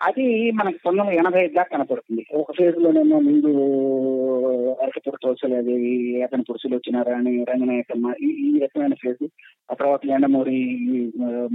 అది 0.00 0.24
మనకు 0.50 0.78
పంతొమ్మిది 0.84 1.16
వందల 1.16 1.20
ఎనభై 1.20 1.40
ఐదు 1.44 1.54
దాకా 1.54 1.70
కనపడుతుంది. 1.76 2.22
ఒక 2.34 2.52
ఫేజ్ 2.52 2.78
లోనేమో 2.78 3.18
ముందు 3.20 3.50
uh, 3.50 4.82
అరకపుర 4.82 5.16
తోసలేదేవి 5.22 6.22
అతని 6.22 6.42
పురుషులు 6.42 6.74
వచ్చినారని 6.76 7.34
రంగనాయకమ్మ 7.44 8.14
ఈ 8.28 8.58
రకమైన 8.58 8.94
ఫేజ్ 8.94 9.24
ఆ 9.70 9.74
తర్వాత 9.74 10.00
ఎండమూరి 10.06 10.60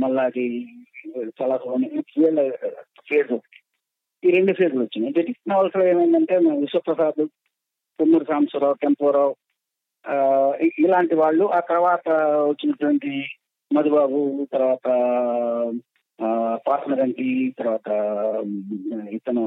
మల్లాది 0.03 0.47
చాలా 1.41 1.57
వీళ్ళ 2.17 2.39
uh, 2.39 2.83
ఫేజ్ 3.09 3.33
ఈ 4.23 4.29
రెండు 4.31 4.53
ఫేజ్లు 4.53 4.81
వచ్చినాయి. 4.83 5.13
క్రిటిక్ 5.13 5.49
నవల్స్లో 5.49 5.83
ఏమైందంటే 5.87 6.35
విశ్వప్రసాద్ 6.63 7.21
తుమ్మూరు 7.99 8.25
సాంబశివరావు 8.25 8.73
టెంపోరావు 8.73 9.33
ఇలాంటి 10.79 11.15
వాళ్ళు. 11.15 11.45
ఆ 11.51 11.59
తర్వాత 11.59 12.07
వచ్చినటువంటి 12.47 13.11
మధుబాబు 13.71 14.19
తర్వాత 14.51 14.87
ఆ, 16.19 16.27
తర్వాత 17.57 17.89
ఇతను 19.11 19.43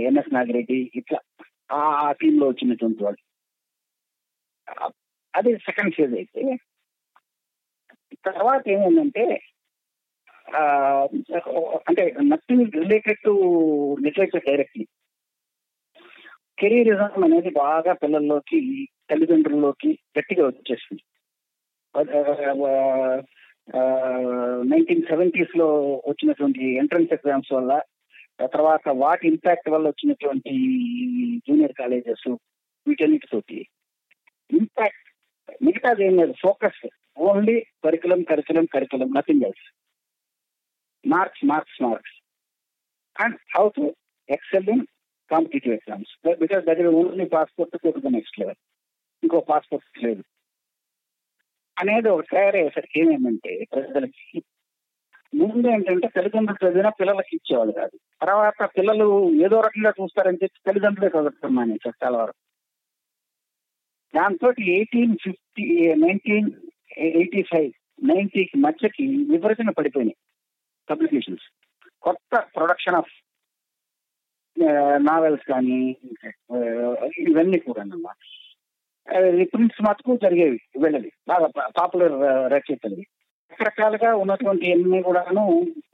ఎన్ఎస్ 0.00 0.34
నాగిరెడ్డి 0.34 0.90
ఇట్లా 0.94 1.18
ఆ 1.70 1.78
ఆ 2.00 2.12
టీంలో 2.12 2.48
వచ్చినటువంటి 2.48 3.04
వాళ్ళు. 3.04 3.22
అది 5.34 5.56
సెకండ్ 5.58 5.94
ఫేజ్ 5.94 6.14
అయితే. 6.14 6.42
తర్వాత 8.24 8.68
ఏమైందంటే 8.68 9.24
అంటే 11.86 12.02
nothing 12.22 12.70
related 12.74 13.20
to 13.24 13.32
literature 14.00 14.44
directly 14.44 14.84
careerism 16.58 17.22
అనేది 17.26 17.50
బాగా 17.64 17.92
పిల్లల్లోకి 18.02 18.60
తల్లిదండ్రుల్లోకి 19.10 19.90
గట్టిగా 20.18 20.44
వచ్చేసింది. 20.46 21.02
నైన్టీన్ 24.70 25.06
సెవెంటీస్లో 25.10 25.68
వచ్చినటువంటి 26.08 26.62
ఎంట్రన్స్ 26.80 27.14
ఎగ్జామ్స్ 27.16 27.52
వల్ల 27.56 27.72
తర్వాత 28.54 28.88
వాటి 29.02 29.24
ఇంపాక్ట్ 29.28 29.70
వల్ల 29.70 29.86
వచ్చినటువంటి 29.88 30.54
జూనియర్ 31.48 31.74
కాలేజెస్ 31.78 32.26
వీటన్నిటితోటి. 32.86 33.58
ఇంపాక్ట్ 34.50 35.08
మిగతాది 35.66 36.02
ఏం 36.06 36.14
లేదు 36.20 36.34
focus 36.44 36.82
only 37.28 37.56
curriculum 37.84 38.20
curriculum 38.22 38.66
curriculum 38.74 39.10
nothing 39.16 39.46
else 39.48 39.66
marks 41.04 41.44
marks 41.46 41.80
marks. 41.82 42.16
And 43.16 43.36
how 43.56 43.64
to 43.76 43.84
excel 44.28 44.70
in 44.74 44.84
competitive 45.30 45.74
exams. 45.74 46.38
Because 46.38 46.64
that 46.64 46.78
is 46.78 46.88
only 46.88 47.24
passport 47.24 48.02
to 48.02 48.08
next 48.08 48.40
level 48.40 48.60
ఇంకో 49.22 49.40
passport 49.40 50.04
లేదు. 50.04 50.22
అనేది 51.78 52.08
ఒక 52.08 52.24
తయారయ్యేసరికి 52.32 53.00
ఏమేమంటే 53.00 53.64
ప్రజలకి 53.74 54.42
ముందు 55.34 55.68
ఏంటంటే 55.68 56.08
తల్లిదండ్రులు 56.08 56.68
చదివినా 56.68 56.90
పిల్లలకి 56.90 57.28
ఇచ్చేవాళ్ళు 57.32 57.72
కాదు. 57.72 57.98
తర్వాత 58.22 58.70
పిల్లలు 58.78 59.30
ఏదో 59.30 59.60
రకంగా 59.60 59.92
చూస్తారని 60.02 60.38
చెప్పి 60.42 60.60
తల్లిదండ్రులే 60.66 61.08
చదవటం 61.08 61.54
మానేశారు 61.54 62.04
చాలా 62.04 62.18
వరకు. 62.18 62.42
దాంతో 64.16 64.52
eighteen 64.62 65.16
fifty 65.22 65.94
nineteen 65.94 66.50
eighty 66.98 67.42
five 67.42 67.72
నైన్టీకి 68.04 68.58
మధ్యకి 68.58 69.06
విపరీతంగా 69.06 69.72
పడిపోయినాయి 69.72 70.16
పబ్లికేషన్స్. 70.90 71.42
కొత్త 72.02 72.46
ప్రొడక్షన్ 72.56 72.94
ఆఫ్ 72.94 73.27
నావెల్స్ 74.98 75.44
కానీ 75.52 75.78
ఇవన్నీ 77.30 77.58
కూడా 77.58 77.80
అన్నమాట 77.80 78.16
రిప్రింట్స్ 79.30 79.82
మటుకు 79.82 80.16
జరిగేవి 80.16 80.58
వెళ్ళవి 80.80 81.10
బాగా 81.28 81.46
పాపులర్ 81.78 82.16
రచయితలు 82.54 82.98
రకరకాలుగా 83.52 84.10
ఉన్నటువంటి 84.14 84.66
ఎన్ని 84.70 85.02
కూడాను 85.02 85.44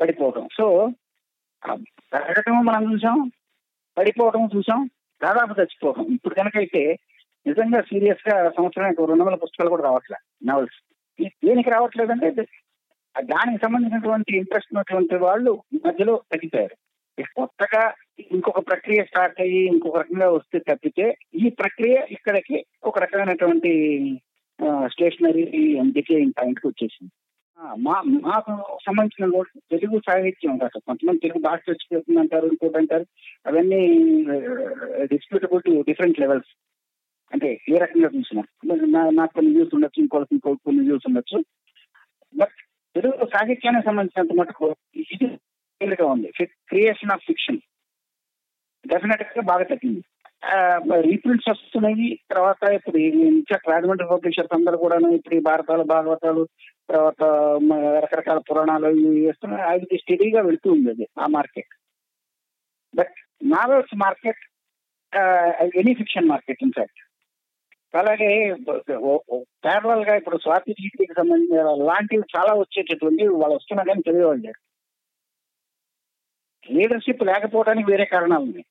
పడిపోవడం 0.01 0.47
సో 0.59 0.67
పెరగటం 2.13 2.57
మనం 2.65 2.83
చూసాం 2.93 3.19
పడిపోవడం 3.97 4.45
చూసాం 4.55 4.81
దాదాపు 5.21 5.53
చచ్చిపోవడం 5.61 6.07
ఇప్పుడు 6.15 6.35
కనుకైతే 6.35 6.83
అయితే 6.85 6.99
నిజంగా 7.47 7.81
సీరియస్గా 7.81 8.37
సంవత్సరానికి 8.51 9.07
రెండు 9.11 9.25
వందల 9.25 9.35
పుస్తకాలు 9.35 9.71
కూడా 9.71 9.85
రావట్లే 9.89 10.19
నావెల్స్. 10.45 10.79
దేనికి 11.47 11.71
రావట్లేదంటే 11.71 12.29
దానికి 13.15 13.59
సంబంధించినటువంటి 13.65 14.33
ఇంట్రెస్ట్ 14.37 14.73
ఉన్నటువంటి 14.73 15.17
వాళ్ళు 15.17 15.53
మధ్యలో 15.87 16.15
తగ్గిపోయారు. 16.33 16.77
కొత్తగా 17.23 17.83
ఇంకొక 18.35 18.61
ప్రక్రియ 18.69 19.05
స్టార్ట్ 19.05 19.41
అయ్యి 19.41 19.61
ఇంకొక 19.65 19.99
రకంగా 19.99 20.31
వస్తే 20.31 20.59
తప్పితే 20.59 21.17
ఈ 21.35 21.51
ప్రక్రియ 21.51 21.97
ఇక్కడికి 22.11 22.67
ఒక 22.85 22.99
రకమైనటువంటి 22.99 23.73
స్టేషనరీ 24.87 25.45
డికేయింగ్ 25.91 26.37
పాయింట్కి 26.39 26.67
వచ్చేసింది. 26.67 27.13
మా 27.79 28.03
మాకు 28.03 28.53
సంబంధించిన 28.87 29.43
తెలుగు 29.71 29.99
సాహిత్యం 29.99 30.59
కాదు. 30.59 30.79
కొంతమంది 30.87 31.19
తెలుగు 31.19 31.41
భాష 31.43 31.61
చచ్చిపోతుంది 31.71 32.21
అంటారు 32.21 32.47
ఇంకోటి 32.47 32.79
అంటారు 32.79 33.07
అవన్నీ 33.47 33.81
డిస్ప్యూటబుల్ 35.13 35.63
టు 35.63 35.85
డిఫరెంట్ 35.89 36.21
లెవెల్స్ 36.21 36.53
అంటే 37.33 37.49
ఏ 37.69 37.79
రకంగా 37.79 38.09
చూసినా. 38.17 38.43
నాకు 39.11 39.35
కొన్ని 39.35 39.53
వ్యూస్ 39.55 39.75
ఉండొచ్చు 39.75 40.03
ఇంకోటి 40.03 40.35
ఇంకో 40.35 40.55
కొన్ని 40.55 40.83
వ్యూస్ 40.89 41.09
ఉండొచ్చు. 41.09 41.39
బట్ 42.35 42.57
తెలుగు 42.97 43.27
సాహిత్యానికి 43.37 43.87
సంబంధించినంత 43.87 44.35
మటుకు 44.41 44.77
ఇది 44.97 45.27
గా 45.93 46.07
ఉంది. 46.07 46.29
క్రియేషన్ 46.69 47.11
ఆఫ్ 47.11 47.27
ఫిక్షన్ 47.27 47.61
డెఫినెట్గా 48.85 49.43
బాగా 49.43 49.65
తగ్గింది. 49.65 50.03
రీప్రింట్స్ 51.01 51.49
వస్తున్నాయి. 51.49 52.21
తర్వాత 52.31 52.63
ఇప్పుడు 52.73 52.99
ఇంకా 52.99 53.73
రాజమండ్రి 53.73 54.07
పబ్లిషర్స్ 54.09 54.55
అందరూ 54.55 54.77
కూడా 54.77 54.97
ఇప్పుడు 55.11 55.35
ఈ 55.35 55.41
భారతాలు 55.41 55.83
భాగవతాలు 55.83 56.49
తర్వాత 56.91 57.23
రకరకాల 58.05 58.39
పురాణాలు 58.39 58.89
వేస్తున్నాయి 59.27 59.63
అది 59.63 59.99
స్టడీగా 59.99 60.41
వెళ్తూ 60.41 60.73
ఉంది 60.73 60.91
అది 60.91 61.09
ఆ 61.19 61.27
market 61.27 61.73
but 62.95 63.15
novels 63.43 63.95
market 63.97 64.43
any 65.75 65.95
fiction 65.95 66.29
market 66.29 66.63
in fact 66.63 67.01
అలాగే 67.95 68.55
ప్యారల్గా 69.63 70.17
ఇప్పుడు 70.17 70.37
స్వాతి 70.37 70.73
జీవితకి 70.73 71.15
సంబంధించిన 71.15 71.63
లాంటివి 71.63 72.25
చాలా 72.37 72.55
వచ్చేటటువంటి 72.55 73.29
వాళ్ళు 73.29 73.55
వస్తున్నా 73.55 73.83
కానీ 73.83 74.03
లీడర్షిప్ 76.69 77.23
లేకపోవడానికి 77.25 77.91
వేరే 77.91 78.05
కారణాలు 78.05 78.43
ఉన్నాయి. 78.43 78.67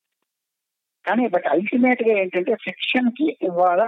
కానీ 1.05 1.27
బట్ 1.27 1.47
అల్టిమేట్గా 1.47 2.19
ఏంటంటే 2.19 2.55
ఫిక్షన్కి 2.55 3.37
ఇవాళ 3.41 3.81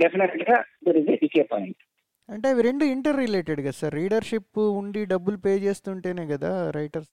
డెఫినెట్గా 0.00 0.64
దర్ 0.86 0.96
ఇస్ 0.96 1.06
డికే 1.06 1.42
పాయింట్ 1.42 1.82
అంటే 2.28 2.48
అవి 2.48 2.62
రెండు 2.62 2.84
ఇంటర్ 2.84 3.16
రిలేటెడ్ 3.16 3.60
కదా 3.60 3.70
సార్. 3.70 3.94
రీడర్షిప్ 3.94 4.58
ఉండి 4.58 5.04
డబ్బులు 5.04 5.36
పే 5.36 5.50
చేస్తుంటేనే 5.58 6.26
కదా 6.26 6.70
రైటర్స్ 6.70 7.10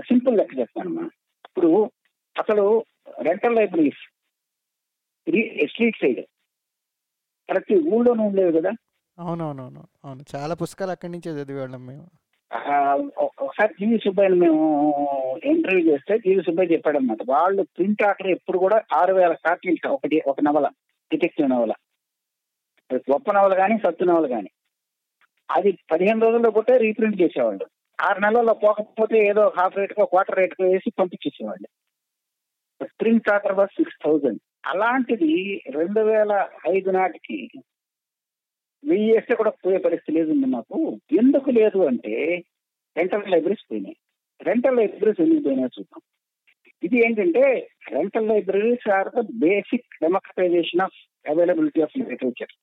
సింపుల్ 0.00 0.38
లెక్క 0.38 0.58
చెప్తాను 0.58 1.04
ఇప్పుడు 1.46 1.90
అసలు 2.38 2.84
రెంటల్ 3.20 3.54
లైబ్రరీస్ 3.54 4.02
స్ట్రీట్ 5.68 6.00
సైడ్ 6.00 6.20
ప్రతి 7.48 7.74
ఊళ్ళోనూ 7.74 8.22
ఉండేవి 8.22 8.52
కదా? 8.58 8.72
అవునవునవును. 9.18 9.88
అవును. 10.04 10.24
చాలా 10.36 10.54
పుస్తకాలు 10.54 10.90
అక్కడి 10.90 11.12
నుంచే 11.12 11.30
చదివేవాళ్ళం 11.30 11.86
మేము. 11.86 12.04
ఒకసారి 13.18 13.74
జీవి 13.80 13.98
సుబ్బయ్యని 13.98 14.34
మేము 14.34 14.60
ఇంటర్వ్యూ 15.44 15.92
చేస్తే 15.92 16.18
జీవి 16.18 16.42
సుబ్బయ్య 16.42 16.72
చెప్పాడు 16.72 16.96
అనమాట 16.96 17.18
వాళ్ళు 17.28 17.62
ప్రింట్ 17.62 18.02
ఆర్డర్ 18.02 18.26
ఎప్పుడు 18.26 18.58
కూడా 18.58 18.82
ఆరు 18.92 19.14
వేల 19.14 19.32
కాపీలు 19.32 19.88
ఒకటి 19.88 20.22
ఒక 20.26 20.40
నవల 20.40 20.68
డిటెక్టివ్ 21.12 21.50
నవల. 21.50 21.72
గొప్ప 22.94 23.32
నవల 23.32 23.54
కానీ 23.54 23.78
సత్తు 23.78 24.04
నవల 24.04 24.26
కానీ 24.26 24.50
అది 25.50 25.78
పదిహేను 25.90 26.20
రోజుల్లో 26.20 26.50
కొట్టే 26.50 26.76
రీప్రింట్ 26.76 27.20
చేసేవాళ్ళు. 27.20 27.66
ఆరు 28.00 28.20
నెలల్లో 28.20 28.54
పోకపోతే 28.54 29.18
ఏదో 29.26 29.52
హాఫ్ 29.58 29.76
రేట్కో 29.76 30.04
క్వార్టర్ 30.04 30.36
రేట్కో 30.36 30.64
వేసి 30.64 30.90
పంపించేసేవాళ్ళు. 30.98 31.68
Print 33.00 33.28
order 33.30 33.52
was 33.52 33.70
six 33.70 33.98
thousand 34.04 34.40
అలాంటిది 34.66 35.62
రెండు 35.70 36.00
వేల 36.00 36.48
ఐదు 36.68 36.90
నాటికి 36.90 37.50
వెయ్యి 38.84 39.12
వేస్తే 39.12 39.34
కూడా 39.34 39.50
పోయే 39.50 39.78
పరిస్థితి 39.78 40.18
లేదు 40.18 40.32
మాకు. 40.32 41.00
ఎందుకు 41.12 41.50
లేదు 41.50 41.78
అంటే 41.78 42.44
రెంటల్ 42.96 43.30
లైబ్రరీస్ 43.30 43.72
పోయినాయి. 43.72 43.96
రెంటల్ 44.42 44.76
లైబ్రరీస్ 44.76 45.20
ఎందుకు 45.20 45.42
పోయినాయి 45.42 45.80
చూద్దాం. 45.80 46.00
ఇది 46.82 47.06
ఏంటంటే 47.06 47.70
rental 47.88 48.28
libraries 48.28 48.90
are 48.90 49.08
the 49.08 49.20
basic 49.20 49.86
democratization 50.02 50.80
of 50.80 51.28
availability 51.28 51.80
of 51.80 51.98
literature. 51.98 52.58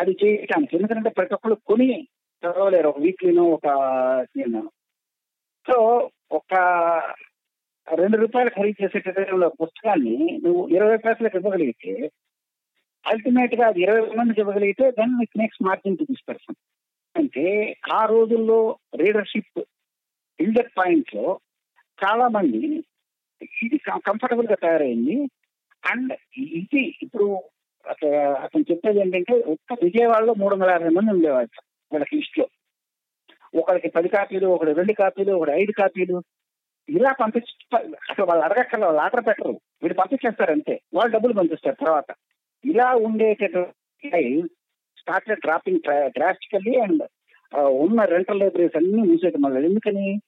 అది 0.00 0.16
చేయటానికి 0.24 0.76
ఎందుకంటే 0.76 1.10
ప్రతి 1.10 1.34
ఒక్కరు 1.34 1.54
కొని 1.54 2.08
చదవలేరు. 2.42 2.88
ఒక 2.88 2.98
వీక్లీనో 2.98 3.44
ఒక 3.44 3.66
సో 5.70 6.10
ఒక 6.32 6.54
రెండు 7.94 8.16
రూపాయలు 8.16 8.50
ఖరీదు 8.50 8.84
చేసేటటువంటి 8.84 9.56
పుస్తకాన్ని 9.62 10.40
నువ్వు 10.44 10.68
ఇరవై 10.68 10.96
పైసలకు 10.96 11.36
ఇవ్వగలిగితే 11.36 12.10
అల్టిమేట్గా 13.06 13.66
అది 13.66 13.80
ఇరవై 13.80 14.00
మందికి 14.00 14.40
ఇవ్వగలిగితే 14.40 14.90
then 14.90 15.22
it 15.22 15.38
makes 15.38 15.62
margin 15.62 15.98
to 15.98 16.02
this 16.02 16.28
person 16.28 16.54
అంటే 17.16 17.76
ఆ 17.92 18.04
రోజుల్లో 18.04 18.78
రీడర్షిప్ 18.96 19.60
బిల్డప్ 20.40 20.78
పాయింట్లో 20.78 21.40
చాలా 22.04 22.28
మంది 22.28 22.84
ఇది 23.62 23.76
కంఫర్టబుల్గా 23.78 24.54
తయారైంది. 24.54 25.30
అండ్ 25.90 26.12
ఇది 26.38 26.94
ఇప్పుడు 27.02 27.42
అతను 28.42 28.64
చెప్పేది 28.70 29.00
ఏంటంటే 29.00 29.34
ఒక్క 29.40 29.76
విజయవాడలో 29.82 30.34
మూడు 30.34 30.54
వందల 30.54 30.70
యాభై 30.70 30.88
మంది 30.88 31.10
ఉండేవాళ్ళు 31.10 31.62
వాళ్ళకి 31.92 32.16
లిస్ట్లో. 32.16 32.48
ఒకరికి 33.54 33.88
పది 33.88 34.08
కాపీలు 34.08 34.46
ఒకటి 34.46 34.72
రెండు 34.72 34.92
కాపీలు 34.92 35.32
ఒకటి 35.32 35.50
ఐదు 35.50 35.72
కాపీలు. 35.72 36.22
ఇలా 36.88 37.12
పంపించ 37.12 37.78
అసలు 38.10 38.24
వాళ్ళు 38.24 38.44
అడగక్కర్ల 38.44 38.84
వాళ్ళు 38.84 39.00
ఆర్డర్ 39.00 39.26
పెట్టరు. 39.26 39.60
వీళ్ళు 39.82 39.94
పంపించేస్తారు 39.94 40.52
అంతే. 40.52 40.80
వాళ్ళు 40.94 41.12
డబ్బులు 41.12 41.32
పంపిస్తారు 41.32 41.76
తర్వాత. 41.84 42.14
ఇలా 42.64 42.94
ఉండేటటువంటి 42.94 44.42
స్టార్టెడ్ 44.98 45.40
డ్రాపింగ్ 45.40 45.80
డ్రాస్టికల్లీ 46.06 46.80
అండ్ 46.80 47.02
ఉన్న 47.56 48.04
రెంటల్ 48.04 48.38
లైబ్రరీస్ 48.38 48.76
అన్ని 48.76 49.02
మూసేయడం 49.02 49.42
వల్ల. 49.42 49.66
ఎందుకని? 49.66 50.20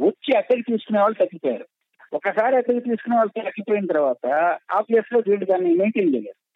వచ్చి 0.00 0.36
అద్దెకి 0.36 0.62
తీసుకునే 0.62 0.98
వాళ్ళు 0.98 1.18
తగ్గిపోయారు. 1.18 1.66
ఒకసారి 2.12 2.56
అద్దెకి 2.56 2.80
తీసుకునే 2.80 3.16
వాళ్ళు 3.16 3.40
తగ్గిపోయిన 3.40 3.86
తర్వాత 3.86 4.26
ఆబ్వియస్గా 4.72 5.22
వీళ్ళు 5.26 5.46
దాన్ని 5.46 5.74
మెయింటైన్ 5.74 6.14
చేయలేరు. 6.14 6.46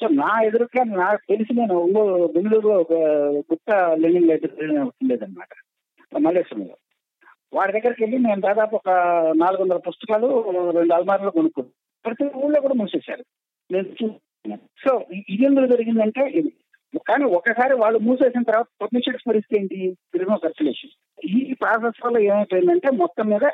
సో 0.00 0.08
నా 0.08 0.42
ఎదురుగా 0.44 0.84
నాకు 0.84 1.20
తెలిసి 1.28 1.54
నేను 1.54 1.92
బెంగళూరులో 2.32 2.74
ఒక 2.74 2.92
గుప్త 3.52 3.74
లెర్నింగ్ 3.74 4.28
లైబ్రరీ 4.28 4.78
ఉండేదన్నమాట. 4.78 5.48
మల్లేశ్వరంలో. 6.20 6.76
వాడి 7.52 7.72
దగ్గరికి 7.72 8.02
వెళ్ళి 8.02 8.18
నేను 8.18 8.40
దాదాపు 8.40 8.76
ఒక 8.76 8.90
నాలుగు 9.36 9.62
వందల 9.62 9.76
పుస్తకాలు 9.76 10.50
రెండు 10.70 10.94
అల్మార్లు 10.94 11.30
కొనుక్కున్నాను. 11.30 12.04
ప్రతి 12.04 12.38
ఊళ్ళో 12.38 12.60
కూడా 12.60 12.74
మూసేశారు. 12.74 13.24
నేను 13.72 13.88
చూస్తున్నాను 14.00 14.64
సో 14.84 14.92
ఇది 15.30 15.44
ఎందుకు 15.48 15.68
జరిగిందంటే 15.72 16.22
ఇది. 16.40 16.50
కానీ 17.08 17.24
ఒకసారి 17.38 17.74
వాళ్ళు 17.80 17.98
మూసేసిన 18.06 18.42
తర్వాత 18.42 18.68
పబ్లిషర్స్ 18.82 19.28
పరిస్థితి 19.28 19.58
ఏంటి? 19.60 19.78
ఫిల్మ్ 20.12 20.38
సర్క్యులేషన్ 20.44 20.94
ఈ 21.28 21.54
ప్రాసెస్ 21.60 22.00
వల్ల 22.04 22.18
ఏమైపోయిందంటే 22.30 22.90
మొత్తం 23.02 23.26
మీద 23.32 23.46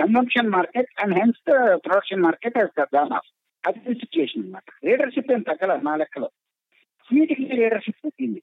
convention 0.00 0.54
market 0.56 0.90
and 1.02 1.14
hence 1.18 1.40
the 1.48 1.56
production 1.86 2.24
market 2.28 2.56
than 2.94 3.12
of 3.18 3.28
అది 3.64 3.94
సిచ్యువేషన్ 4.00 4.42
అనమాట 4.44 4.64
లీడర్షిప్ 4.86 5.32
ఏం 5.32 5.42
తగ్గల 5.48 5.72
నా 5.88 5.92
లెక్కలో. 5.96 6.28
వీటికి 7.10 7.44
లీడర్షిప్ 7.60 8.00
తగ్గింది. 8.06 8.40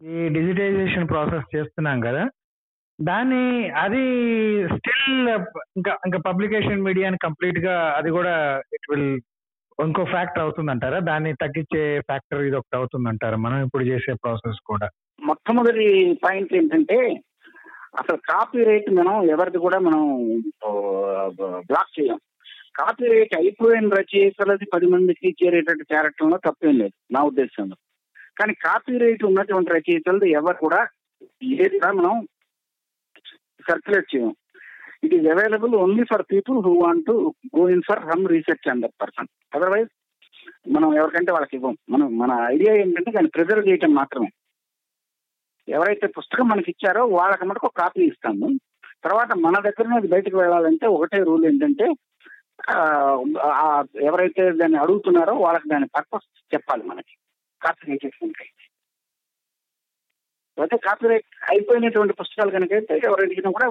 ఈ 0.00 0.28
డిజిటైజేషన్ 0.36 1.08
ప్రాసెస్ 1.08 1.48
చేస్తున్నాం 1.56 1.98
కదా. 2.00 2.22
దాన్ని 2.98 3.44
అది 3.82 4.02
స్టిల్ 4.74 5.28
ఇంకా 5.78 5.92
ఇంకా 6.06 6.18
పబ్లికేషన్ 6.28 6.86
మీడియాని 6.86 7.18
కంప్లీట్గా 7.22 7.74
అది 7.98 8.10
కూడా 8.10 8.34
ఇట్ 8.76 8.88
విల్ 8.90 9.10
ఇంకో 9.86 10.02
ఫ్యాక్టర్ 10.04 10.42
అవుతుందంటారా? 10.42 10.98
దాన్ని 10.98 11.30
తగ్గించే 11.34 11.82
ఫ్యాక్టర్ 12.00 12.42
ఇది 12.42 12.56
ఒకటి 12.56 12.76
అవుతుందంటారా? 12.76 13.36
మనం 13.36 13.58
ఇప్పుడు 13.66 13.84
చేసే 13.84 14.12
ప్రాసెస్ 14.14 14.60
కూడా. 14.66 14.88
మొట్టమొదటి 15.20 15.86
పాయింట్ 16.24 16.52
ఏంటంటే 16.54 16.98
అసలు 17.98 18.16
కాపీ 18.16 18.64
రైట్ 18.64 18.90
మనం 18.90 19.14
ఎవరిది 19.30 19.58
కూడా 19.58 19.78
మనం 19.78 20.02
బ్లాక్ 21.68 21.94
చేయం 22.00 22.18
కాపీ 22.76 23.06
రైట్ 23.06 23.34
అయిపోయిన 23.36 23.88
రచయితలది 23.94 24.66
పది 24.74 24.86
మందికి 24.86 25.28
చేరేటట్టు 25.40 25.84
చేరటంలో 25.92 26.36
తప్పేం 26.36 26.76
లేదు 26.78 26.94
నా 27.10 27.22
ఉద్దేశంలో. 27.22 27.76
కానీ 28.38 28.52
కాపీ 28.54 28.98
రైట్ 28.98 29.24
ఉన్నటువంటి 29.24 29.72
రచయితలది 29.72 30.30
ఎవరు 30.30 30.56
కూడా 30.56 30.80
ఏది 31.42 31.78
కూడా 31.78 31.92
మనం 31.92 32.14
సర్క్యులేట్ 33.68 34.16
చేయం 34.16 34.30
it 35.02 35.14
is 35.14 35.26
available 35.26 35.74
only 35.74 36.04
for 36.04 36.24
people 36.32 36.58
who 36.66 36.72
want 36.84 37.06
to 37.06 37.14
go 37.58 37.68
in 37.68 37.82
for 37.88 38.02
hum 38.08 38.28
research 38.28 38.68
and 38.68 38.82
that 38.84 38.96
person 39.02 39.30
otherwise 39.56 39.90
మనం 40.68 40.88
ఎవరికంటే 40.96 41.32
వాళ్ళకి 41.32 41.56
ఇవ్వం. 41.56 41.76
మనం 41.90 42.18
మన 42.18 42.32
ఐడియా 42.54 42.72
ఏంటంటే 42.74 43.10
దాన్ని 43.10 43.30
ప్రిజర్వ్ 43.30 43.68
చేయటం 43.68 43.94
మాత్రమే. 43.94 44.30
ఎవరైతే 45.68 46.06
పుస్తకం 46.06 46.46
మనకి 46.48 46.70
ఇచ్చారో 46.70 47.02
వాళ్ళకి 47.06 47.44
మటుకు 47.44 47.66
ఒక 47.66 47.76
కాపీ 47.76 48.02
ఇస్తాము. 48.02 48.48
తర్వాత 49.04 49.32
మన 49.32 49.56
దగ్గర 49.58 49.94
అది 49.96 50.08
బయటకు 50.08 50.36
వెళ్ళాలంటే 50.36 50.86
ఒకటే 50.86 51.18
రూల్ 51.28 51.44
ఏంటంటే 51.44 51.86
ఎవరైతే 54.08 54.42
దాన్ని 54.52 54.78
అడుగుతున్నారో 54.78 55.34
వాళ్ళకి 55.34 55.68
దాని 55.68 55.86
పర్పస్ 55.86 56.26
చెప్పాలి 56.54 56.82
మనకి. 56.82 57.14
కాపీ 57.62 57.92
రైట్ 57.92 58.69
అయితే 60.58 60.76
కాపీరైట్ 60.76 61.26
అయిపోయినటువంటి 61.50 62.12
పుస్తకాలు 62.12 62.50
కనుక 62.50 62.72
అయితే 62.72 62.94
ఎవరు 63.04 63.22
అడిగినా 63.22 63.50
కూడా 63.50 63.68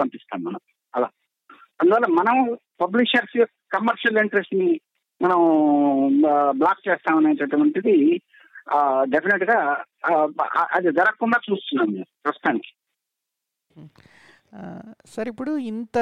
పంపిస్తాం 0.00 0.40
మనం. 0.44 0.60
అలా. 0.94 1.08
అందువల్ల 1.80 2.06
మనం 2.20 2.36
పబ్లిషర్స్ 2.80 3.36
కమర్షియల్ 3.72 4.18
ఇంట్రెస్ట్ని 4.18 4.68
మనం 5.20 5.40
బ్లాక్ 6.50 6.88
చేస్తామనేటటువంటిది 6.88 7.94
డెఫినెట్గా 9.04 9.58
అది 10.76 10.88
జరగకుండా 10.92 11.38
చూస్తున్నాం 11.50 11.90
ప్రస్తుతానికి. 12.24 12.70
సార్ 15.06 15.28
ఇప్పుడు 15.28 15.52
ఇంత 15.72 15.98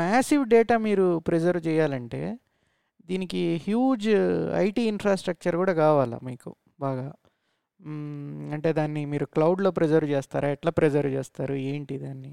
మ్యాసివ్ 0.00 0.44
డేటా 0.46 0.78
మీరు 0.78 1.18
ప్రిజర్వ్ 1.18 1.62
చేయాలంటే 1.68 2.22
దీనికి 3.08 3.56
హ్యూజ్ 3.66 4.08
ఐటీ 4.56 4.82
ఇన్ఫ్రాస్ట్రక్చర్ 4.82 5.56
కూడా 5.56 5.72
కావాలా 5.72 6.18
మీకు 6.22 6.50
బాగా? 6.80 7.06
అంటే 8.52 8.72
దాన్ని 8.72 9.06
మీరు 9.06 9.24
క్లౌడ్లో 9.24 9.70
ప్రిజర్వ్ 9.70 10.10
చేస్తారా? 10.10 10.48
ఎట్లా 10.48 10.70
ప్రిజర్వ్ 10.70 11.12
చేస్తారు? 11.12 11.54
ఏంటి 11.54 11.98
దాన్ని? 11.98 12.32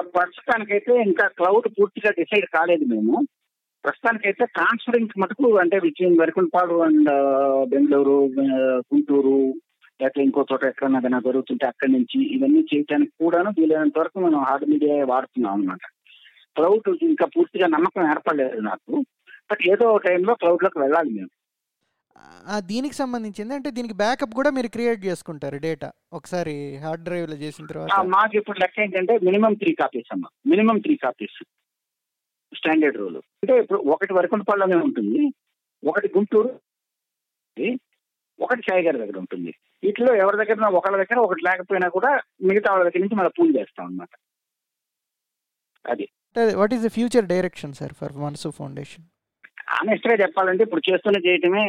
ప్రస్తుతానికైతే 0.00 0.92
ఇంకా 1.06 1.28
క్లౌడ్ 1.28 1.68
పూర్తిగా 1.78 2.10
డిసైడ్ 2.10 2.46
కాలేదు 2.46 2.84
మేము. 2.84 3.26
ప్రస్తుతానికైతే 3.84 4.46
ట్రాన్స్ఫరింగ్ 4.46 5.20
మటుకు 5.20 5.58
అంటే 5.58 5.78
విజయం 5.78 6.16
వరకుంపాడు 6.20 6.82
అండ్ 6.82 7.10
బెంగళూరు 7.68 8.30
గుంటూరు 8.78 9.54
లేకపోతే 10.00 10.22
ఇంకో 10.22 10.46
చోట 10.52 10.64
ఎక్కడన్నా 10.64 10.98
ఏదైనా 10.98 11.20
జరుగుతుంటే 11.20 11.66
అక్కడి 11.66 11.92
నుంచి 11.92 12.16
ఇవన్నీ 12.36 12.66
చేయడానికి 12.74 13.12
కూడాను 13.20 13.50
వీలైనంత 13.50 13.98
వరకు 13.98 14.20
మనం 14.20 14.38
హార్డ్ 14.38 14.70
మీడియా 14.70 15.04
వాడుతున్నాం 15.04 15.52
అనమాట 15.52 15.84
క్లౌడ్ 16.56 17.04
ఇంకా 17.04 17.26
పూర్తిగా 17.26 17.66
నమ్మకం 17.66 18.02
ఏర్పడలేదు 18.10 18.60
నాకు. 18.60 19.04
బట్ 19.52 19.68
ఏదో 19.68 19.98
టైంలో 19.98 20.34
క్లౌడ్లోకి 20.34 20.78
వెళ్ళాలి 20.78 21.10
మేము. 21.10 21.28
దీనికి 22.68 22.96
సంబంధించింది. 22.98 23.52
అంటే 23.56 23.70
దీనికి 23.76 23.94
బ్యాకప్ 24.00 24.34
కూడా 24.34 24.50
మీరు 24.56 24.68
క్రియేట్ 24.74 25.00
చేసుకుంటారు 25.06 25.56
డేటా 25.64 25.88
ఒకసారి 26.12 26.54
హార్డ్ 26.82 27.04
డ్రైవ్లో 27.06 27.36
చేసిన 27.40 27.64
ఆ, 27.64 27.70
తర్వాత 27.70 27.96
మాకు 28.12 28.34
ఇప్పుడు 28.40 28.58
లెక్క 28.62 28.78
ఏంటంటే 28.80 29.14
మినిమం 29.26 29.54
త్రీ 29.62 29.72
కాపీస్ 29.80 30.10
అమ్మా. 30.14 30.28
Minimum 30.52 30.76
three 30.84 30.94
copies 31.02 31.38
standard 32.52 32.98
rule 32.98 33.18
అంటే 33.36 33.54
ఇప్పుడు 33.62 33.80
ఒకటి 33.94 34.12
వరకుంటపాడులోనే 34.14 34.76
ఉంటుంది. 34.86 35.22
ఒకటి 35.82 36.08
గుంటూరు 36.14 36.52
ఒకటి 38.38 38.62
సాయి 38.66 38.84
గారి 38.84 38.98
దగ్గర 39.02 39.18
ఉంటుంది. 39.20 39.50
వీటిలో 39.82 40.10
ఎవరి 40.22 40.36
దగ్గర 40.40 40.68
ఒకళ్ళ 40.78 40.96
దగ్గర 41.02 41.18
ఒకటి 41.22 41.42
లేకపోయినా 41.46 41.88
కూడా 41.94 42.10
మిగతా 42.48 42.68
వాళ్ళ 42.72 42.84
దగ్గర 42.86 43.02
నుంచి 43.02 43.18
మళ్ళీ 43.18 43.32
పూల్ 43.36 43.52
చేస్తాం 43.56 43.84
అన్నమాట. 43.86 44.12
అది. 45.84 46.06
What 46.56 46.74
is 46.76 46.84
the 46.84 46.92
future 46.96 47.26
direction 47.30 47.74
sir 47.74 47.94
for 47.98 48.14
Manasu 48.22 48.48
foundation 48.56 49.04
ఆనెస్ట్గా 49.76 50.16
చెప్పాలంటే 50.22 50.62
ఇప్పుడు 50.66 50.82
చేస్తున్న 50.88 51.18
చేయటమే 51.24 51.62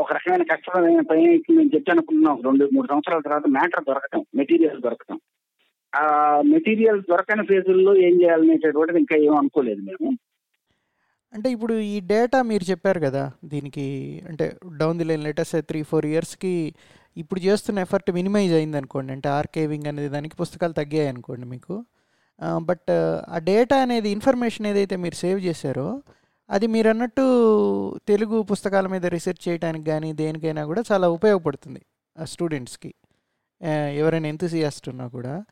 ఒక 0.00 0.12
రకమైన 0.12 0.44
కష్టమైన 0.50 1.00
పని 1.10 1.22
ఇప్పుడు 1.36 1.56
నేను 1.58 1.72
చెప్తాను 1.74 1.96
అనుకుంటున్నాం 1.96 2.36
రెండు 2.46 2.64
మూడు 2.74 2.86
సంవత్సరాల 2.90 3.22
తర్వాత 3.26 3.46
మ్యాటర్ 3.56 3.86
దొరకటం 3.88 4.20
మెటీరియల్ 4.40 4.80
దొరకటం. 4.86 5.16
ఆ 5.92 6.04
మెటీరియల్ 6.52 7.00
దొరకని 7.10 7.44
ఫేజుల్లో 7.46 7.92
ఏం 8.06 8.14
చేయాలనేటటువంటిది 8.22 8.98
ఇంకా 8.98 9.16
ఏం 9.26 9.34
అనుకోలేదు 9.40 9.82
మేము. 9.88 10.08
అంటే 11.32 11.48
ఇప్పుడు 11.54 11.74
ఈ 11.92 11.96
డేటా 12.12 12.38
మీరు 12.42 12.64
చెప్పారు 12.70 13.00
కదా 13.00 13.22
దీనికి 13.44 13.86
అంటే 14.28 14.44
down 14.80 14.98
the 14.98 15.04
line 15.04 15.24
latest 15.24 15.56
three 15.70 15.80
four 15.82 16.06
ఇయర్స్కి 16.06 16.54
ఇప్పుడు 17.16 17.40
చేస్తున్న 17.40 17.84
ఎఫర్ట్ 17.86 18.10
మినిమైజ్ 18.10 18.54
అయింది 18.58 18.78
అనుకోండి 18.80 19.10
అంటే 19.12 19.28
ఆర్కేవింగ్ 19.38 19.88
అనేది 19.90 20.08
దానికి 20.08 20.36
పుస్తకాలు 20.36 20.74
తగ్గాయి 20.80 21.08
అనుకోండి 21.08 21.46
మీకు 21.46 21.74
బట్ 22.68 22.90
ఆ 23.34 23.38
డేటా 23.48 23.76
అనేది 23.82 24.08
ఇన్ఫర్మేషన్ 24.16 24.66
ఏదైతే 24.66 24.96
మీరు 24.96 25.14
సేవ్ 25.14 25.40
చేశారో 25.48 25.88
అది 26.50 26.66
మీరు 26.66 26.88
అన్నట్టు 26.88 27.24
తెలుగు 28.08 28.42
పుస్తకాల 28.42 28.86
మీద 28.86 29.06
రీసెర్చ్ 29.06 29.48
చేయడానికి 29.48 29.86
కానీ 29.86 30.12
దేనికైనా 30.12 30.64
కూడా 30.64 30.82
చాలా 30.92 31.08
ఉపయోగపడుతుంది 31.08 31.82
ఆ 32.18 32.24
స్టూడెంట్స్కి. 32.24 32.94
ఎవరైనా 33.96 34.28
ఎంతసియాస్ట్ 34.28 34.88
ఉన్నా 34.88 35.06
కూడా. 35.08 35.44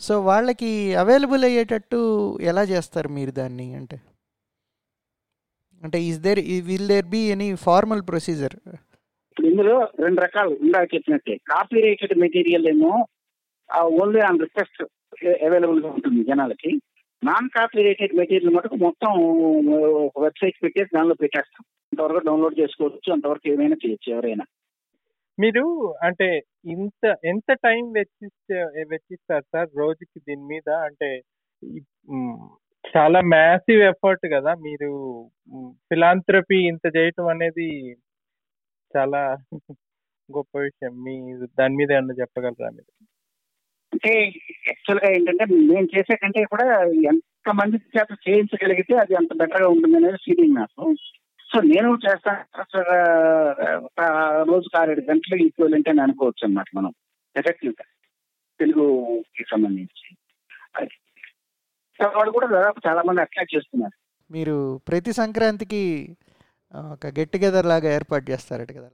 సో 0.00 0.20
వాళ్ళకి 0.20 0.94
అవైలబుల్ 0.94 1.44
అయ్యేటట్టు 1.44 1.98
ఎలా 2.40 2.62
చేస్తారు 2.62 3.08
మీరు 3.08 3.30
దాన్ని 3.30 3.74
అంటే? 3.74 4.00
అంటే 5.82 6.02
is 6.02 6.20
there 6.20 6.40
will 6.40 6.88
there 6.88 7.06
be 7.06 7.18
any 7.18 7.54
formal 7.54 8.02
procedure? 8.08 8.56
ఇప్పుడు 8.66 9.46
ఇందులో 9.46 9.88
రెండు 10.00 10.20
రకాలు 10.20 10.50
ఇందాక 10.50 10.94
చెప్పినట్టే. 10.94 11.36
కాపీ 11.36 11.80
రేటెడ్ 11.80 12.18
మెటీరియల్ 12.18 12.66
ఏమో 12.66 13.06
ఓన్లీ 13.80 14.20
ఆన్ 14.20 14.40
రిక్వెస్ట్ 14.40 14.82
అవైలబుల్గా 15.44 15.88
ఉంటుంది 15.88 16.24
జనాలకి. 16.24 16.70
నాన్ 17.22 17.48
కాపీ 17.48 17.80
రేటెడ్ 17.82 18.14
మెటీరియల్ 18.14 18.54
మటుకు 18.56 18.76
మొత్తం 18.76 19.10
ఒక 20.06 20.16
వెబ్సైట్ 20.22 20.58
పెట్టేసి 20.64 20.94
దానిలో 20.96 21.14
పెట్టేస్తాం. 21.14 21.62
అంతవరకు 21.92 22.20
డౌన్లోడ్ 22.26 22.60
చేసుకోవచ్చు 22.60 23.08
అంతవరకు 23.12 23.46
ఏమైనా 23.52 23.76
చేయొచ్చు 23.84 24.08
ఎవరైనా. 24.12 24.44
మీరు 25.38 25.64
అంటే 26.06 26.28
ఇంత 26.74 27.02
ఎంత 27.32 27.50
టైం 27.66 27.82
వెచ్చిస్తే 27.92 28.58
వెచ్చిస్తారు 28.92 29.46
సార్ 29.54 29.68
రోజుకి 29.78 30.18
దీని 30.28 30.44
మీద? 30.52 30.68
అంటే 30.88 31.08
చాలా 32.84 33.20
మ్యాసివ్ 33.34 33.82
ఎఫర్ట్ 33.90 34.26
కదా 34.34 34.52
మీరు 34.66 34.90
ఫిలాంథ్రపీ 35.90 36.58
ఇంత 36.72 36.86
చేయటం 36.96 37.26
అనేది 37.34 37.68
చాలా 38.94 39.20
గొప్ప 40.28 40.52
విషయం. 40.58 40.92
మీ 41.04 41.14
దాని 41.58 41.74
మీద 41.80 41.90
ఏమన్నా 41.92 42.14
చెప్పగలరా 42.22 42.68
మీరు? 42.76 42.90
అంటే 43.96 44.32
యాక్చువల్గా 44.68 45.10
ఏంటంటే 45.14 45.44
నేను 45.44 45.98
చేసే 45.98 46.16
కంటే 46.16 46.44
కూడా 46.44 46.82
ఎంత 46.82 47.50
మంది 47.50 47.76
చేత 47.76 48.06
చేయించగలిగితే 48.28 48.96
అది 48.96 49.14
అంత 49.14 49.28
బెటర్గా 49.36 49.68
ఉంటుంది 49.68 49.96
అనేది 49.96 50.16
ఫీలింగ్ 50.16 50.54
నాకు. 50.54 50.94
సో 51.52 51.60
నేను 51.60 51.98
చేస్తాను. 52.06 52.60
ఒక 53.84 54.00
రోజుకు 54.48 54.78
ఆరేడు 54.78 55.00
గంటలు 55.00 55.36
ఈక్వల్ 55.42 55.74
అని 55.74 56.02
అనుకోవచ్చు 56.02 56.44
అన్నమాట 56.44 56.66
మనం. 56.76 56.92
ఎఫెక్టివ్గా 57.36 57.84
తెలుగుకి 58.60 59.44
సంబంధించి. 59.50 60.16
వాళ్ళు 62.04 62.32
కూడా 62.32 62.46
దాదాపు 62.46 62.80
చాలా 62.88 63.02
మంది 63.02 63.20
అట్లా 63.20 63.42
చేస్తున్నారు. 63.42 63.96
మీరు 64.32 64.80
ప్రతి 64.88 65.12
సంక్రాంతికి 65.12 66.16
ఒక 66.74 67.06
గెట్ 67.06 67.30
టుగెదర్ 67.30 67.66
లాగా 67.66 67.94
ఏర్పాటు 67.94 68.30
చేస్తారట 68.30 68.72
కదా. 68.72 68.90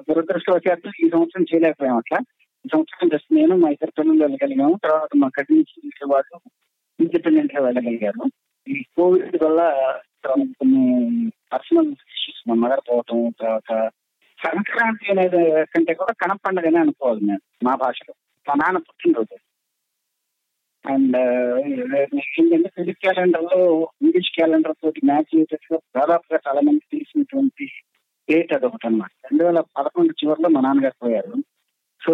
దురదృష్టవశాత్తు 0.00 0.88
ఈ 1.06 1.08
సంవత్సరం 1.08 1.42
చేయలేకపోయాం 1.42 1.96
అట్లా. 1.96 2.18
సంవత్సరం 2.72 3.08
జస్ట్ 3.08 3.34
నేను 3.34 3.56
మా 3.56 3.68
ఇద్దరు 3.68 3.92
పిల్లలు 3.98 4.22
వెళ్ళగలిగాము. 4.22 4.76
తర్వాత 4.84 5.08
మా 5.16 5.28
కఠిన 5.28 5.56
నుంచి 5.56 6.06
వాళ్ళు 6.12 6.36
ఇండిపెండెంట్గా 7.00 7.60
వెళ్ళగలిగారు. 7.64 8.22
ఈ 8.68 8.82
కోవిడ్ 8.96 9.36
వల్ల 9.44 9.60
కొన్ని 10.36 10.84
పర్సనల్ 11.52 11.88
ఇష్యూస్ 11.88 12.42
మా 12.48 12.54
మదర్ 12.54 12.80
పోవటం 12.90 13.18
తర్వాత 13.40 13.90
సంక్రాంతి 14.44 15.10
అనేది 15.12 15.42
కంటే 15.64 15.94
కూడా 15.94 16.12
కనం 16.12 16.36
పండుగనే 16.36 16.78
అనుకోవాలి 16.78 17.20
మేము 17.20 17.42
మా 17.64 17.74
భాషలో. 17.74 18.14
మా 18.48 18.54
నాన్న 18.54 18.78
పుట్టినరోజు. 18.78 19.36
అండ్ 20.92 21.16
ఏంటంటే 22.40 22.70
తెలుగు 22.76 22.92
క్యాలెండర్లో 22.92 23.60
ఇంగ్లీష్ 24.02 24.32
క్యాలెండర్ 24.32 24.74
తోటి 24.82 25.00
మ్యాచ్ 25.04 25.30
చేసేట్టుగా 25.36 25.78
దాదాపుగా 25.96 26.38
చాలా 26.48 26.60
మంది 26.60 26.82
తెలిసినటువంటి 26.92 27.66
డేట్ 28.30 28.52
అదొకటి 28.52 28.86
అనమాట 28.86 29.10
రెండు 29.24 29.44
వేల 29.44 29.60
పదకొండు 29.60 30.12
చివరిలో 30.12 30.48
మా 30.48 30.60
నాన్నగారు 30.60 30.94
పోయారు. 31.02 31.34
సో 32.06 32.12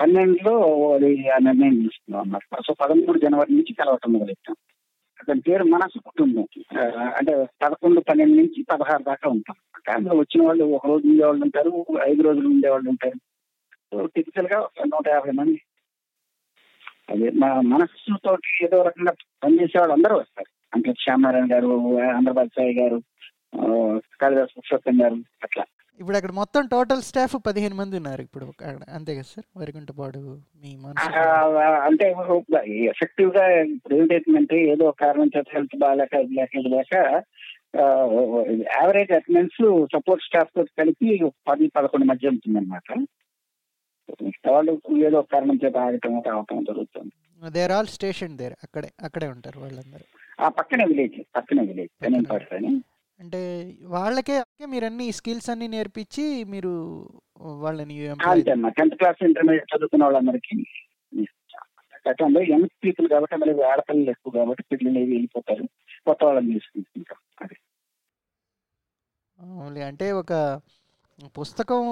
పన్నెండులో 0.00 0.56
అది 0.94 1.28
ఆ 1.28 1.36
నిర్ణయం 1.36 1.80
తీసుకున్నాం 1.80 2.20
అన్నమాట. 2.20 2.62
సో 2.66 2.74
పదమూడు 2.74 3.18
జనవరి 3.18 3.54
నుంచి 3.54 3.72
కలవటం 3.72 4.12
మొదలెట్టాం. 4.12 4.56
అతని 5.20 5.40
పేరు 5.40 5.64
మనసు 5.64 5.98
కుటుంబం. 5.98 6.46
అంటే 7.16 7.46
పదకొండు 7.62 8.00
పన్నెండు 8.00 8.34
నుంచి 8.34 8.64
పదహారు 8.72 9.02
దాకా 9.02 9.30
ఉంటాం. 9.30 9.56
అందులో 9.94 10.16
వచ్చిన 10.16 10.46
వాళ్ళు 10.46 10.64
ఒక 10.64 10.86
రోజు 10.86 11.06
ఉండేవాళ్ళు 11.06 11.44
ఉంటారు 11.44 11.86
ఐదు 12.08 12.22
రోజులు 12.22 12.48
ఉండేవాళ్ళు 12.48 12.90
ఉంటారు. 12.90 13.18
సో 13.92 14.06
టిపికల్గా 14.06 14.68
నూట 14.86 15.08
యాభై 15.08 15.30
మంది. 15.30 15.60
అదే 17.10 17.30
మా 17.30 17.60
మనస్సుతో 17.60 18.38
ఏదో 18.62 18.82
రకంగా 18.82 19.12
పనిచేసే 19.44 19.78
వాళ్ళు 19.78 19.94
అందరూ 19.94 20.16
వస్తారు. 20.16 20.50
అంటే 20.74 20.92
శ్యామనారాయణ 20.92 21.54
గారు 21.54 22.00
ఆంధ్రబాద్ 22.00 22.48
సాయి 22.48 22.74
గారు 22.80 23.02
కాళిదాస్ 24.22 24.58
పురుషోత్తం 24.58 25.02
గారు 25.02 25.14
అట్లా. 25.14 25.64
ఇప్పుడు 26.02 26.16
అక్కడ 26.18 26.32
మొత్తం 26.38 26.62
టోటల్ 26.72 27.02
స్టాఫ్ 27.06 27.34
పదిహేను 27.46 27.76
మంది 27.80 27.94
ఉన్నారు 28.00 28.22
ఇప్పుడు 28.26 28.46
అంతే 28.92 29.12
కదా 29.16 29.28
సార్? 29.30 29.46
వరికుంటపాడు 29.60 30.20
మీ 30.62 30.70
అంటే 31.86 32.06
ఎఫెక్టివ్గా 32.92 33.44
ఇప్పుడు 33.68 33.96
ఏంటంటే 34.16 34.58
ఏదో 34.72 34.84
ఒక 34.90 34.98
కారణం 35.04 35.30
చేత 35.34 35.48
హెల్త్ 35.56 35.76
బాగాలేక 35.82 36.14
ఇది 36.24 36.34
లేక 36.38 36.52
ఇది 36.60 36.70
లేక 36.74 36.94
యావరేజ్ 38.74 39.12
అటెండెన్స్ 39.18 39.58
సపోర్ట్ 39.94 40.24
స్టాఫ్తో 40.26 40.64
కలిపి 40.80 41.10
పది 41.50 41.66
పదకొండు 41.76 42.06
మధ్య 42.10 42.32
ఉంటుంది 42.34 42.58
అనమాట 42.58 42.88
వాళ్ళు 44.48 44.72
ఏదో 45.08 45.16
ఒక 45.18 45.28
కారణం 45.34 45.58
చేత 45.62 45.76
ఆగటం 45.84 46.14
రావటం 46.26 46.58
జరుగుతుంది. 46.64 47.12
దేర్ 47.42 47.72
ఆల్ 47.76 47.90
స్టేషన్ 47.94 48.34
దేర్ 48.40 48.54
అక్కడే 48.64 48.90
అక్కడే 49.06 49.28
ఉంటారు 49.34 49.58
వాళ్ళందరూ. 49.62 50.04
ఆ 50.38 50.48
పక్కనే 50.58 50.84
విలేజ్ 50.90 51.16
పక్కనే 51.36 51.62
విలేజ్ 51.70 51.92
పెనంపాడు 52.02 52.48
అని 52.58 52.72
అంటే 53.22 53.72
వాళ్ళకే 53.84 54.42
మీరు 54.66 54.84
అన్ని 54.84 55.12
స్కిల్స్ 55.12 55.50
అన్ని 55.50 55.68
నేర్పించి 55.68 56.44
మీరు 56.44 57.08
వాళ్ళని 57.40 58.14
టెన్త్ 58.68 58.94
క్లాస్ 58.94 59.24
ఇంటర్మీడియట్ 59.24 59.76
చదువుకున్న 59.76 60.04
వాళ్ళందరికీ 60.04 60.64
గతంలో 62.10 62.40
యంగ్ 62.40 62.68
పీపుల్ 62.84 63.08
కాబట్టి 63.08 63.36
మరి 63.36 63.64
ఆడపిల్లలు 63.64 64.10
ఎక్కువ 64.10 64.32
కాబట్టి 64.32 64.62
పిల్లలు 64.62 64.98
ఏవి 64.98 65.12
వెళ్ళిపోతారు. 65.12 65.68
కొత్త 66.06 66.24
వాళ్ళని 66.24 66.52
తీసుకుంటుంటాం 66.52 67.18
అది. 67.42 67.54
అంటే 69.82 70.12
ఒక 70.12 70.60
పుస్తకం 71.38 71.82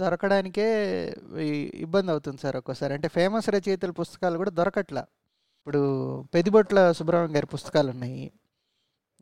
దొరకడానికే 0.00 0.66
ఇబ్బంది 1.74 2.10
అవుతుంది 2.10 2.38
సార్ 2.38 2.56
ఒక్కోసారి. 2.56 2.94
అంటే 2.94 3.08
ఫేమస్ 3.08 3.50
రచయితల 3.50 3.90
పుస్తకాలు 3.90 4.36
కూడా 4.36 4.50
దొరకట్లా. 4.50 5.06
ఇప్పుడు 5.58 6.24
పెదిబొట్ల 6.34 6.92
సుబ్రహ్మణ్యం 6.92 7.36
గారి 7.36 7.46
పుస్తకాలు 7.46 7.90
ఉన్నాయి 7.90 8.32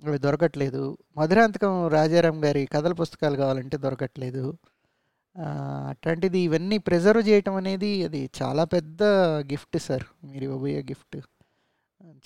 అవి 0.02 0.18
దొరకట్లేదు. 0.24 0.82
మధురాంతకం 1.18 1.72
రాజారాం 1.96 2.36
గారి 2.44 2.62
కథల 2.74 2.94
పుస్తకాలు 3.00 3.36
కావాలంటే 3.42 3.76
దొరకట్లేదు. 3.84 4.44
అట్లాంటిది 5.92 6.38
ఇవన్నీ 6.48 6.76
ప్రిజర్వ్ 6.88 7.22
చేయటం 7.28 7.54
అనేది 7.60 7.90
అది 8.06 8.20
చాలా 8.40 8.62
పెద్ద 8.74 9.02
గిఫ్ట్ 9.52 9.78
సార్ 9.86 10.06
మీరు 10.30 10.44
ఇవ్వబోయే 10.48 10.80
గిఫ్ట్ 10.90 11.18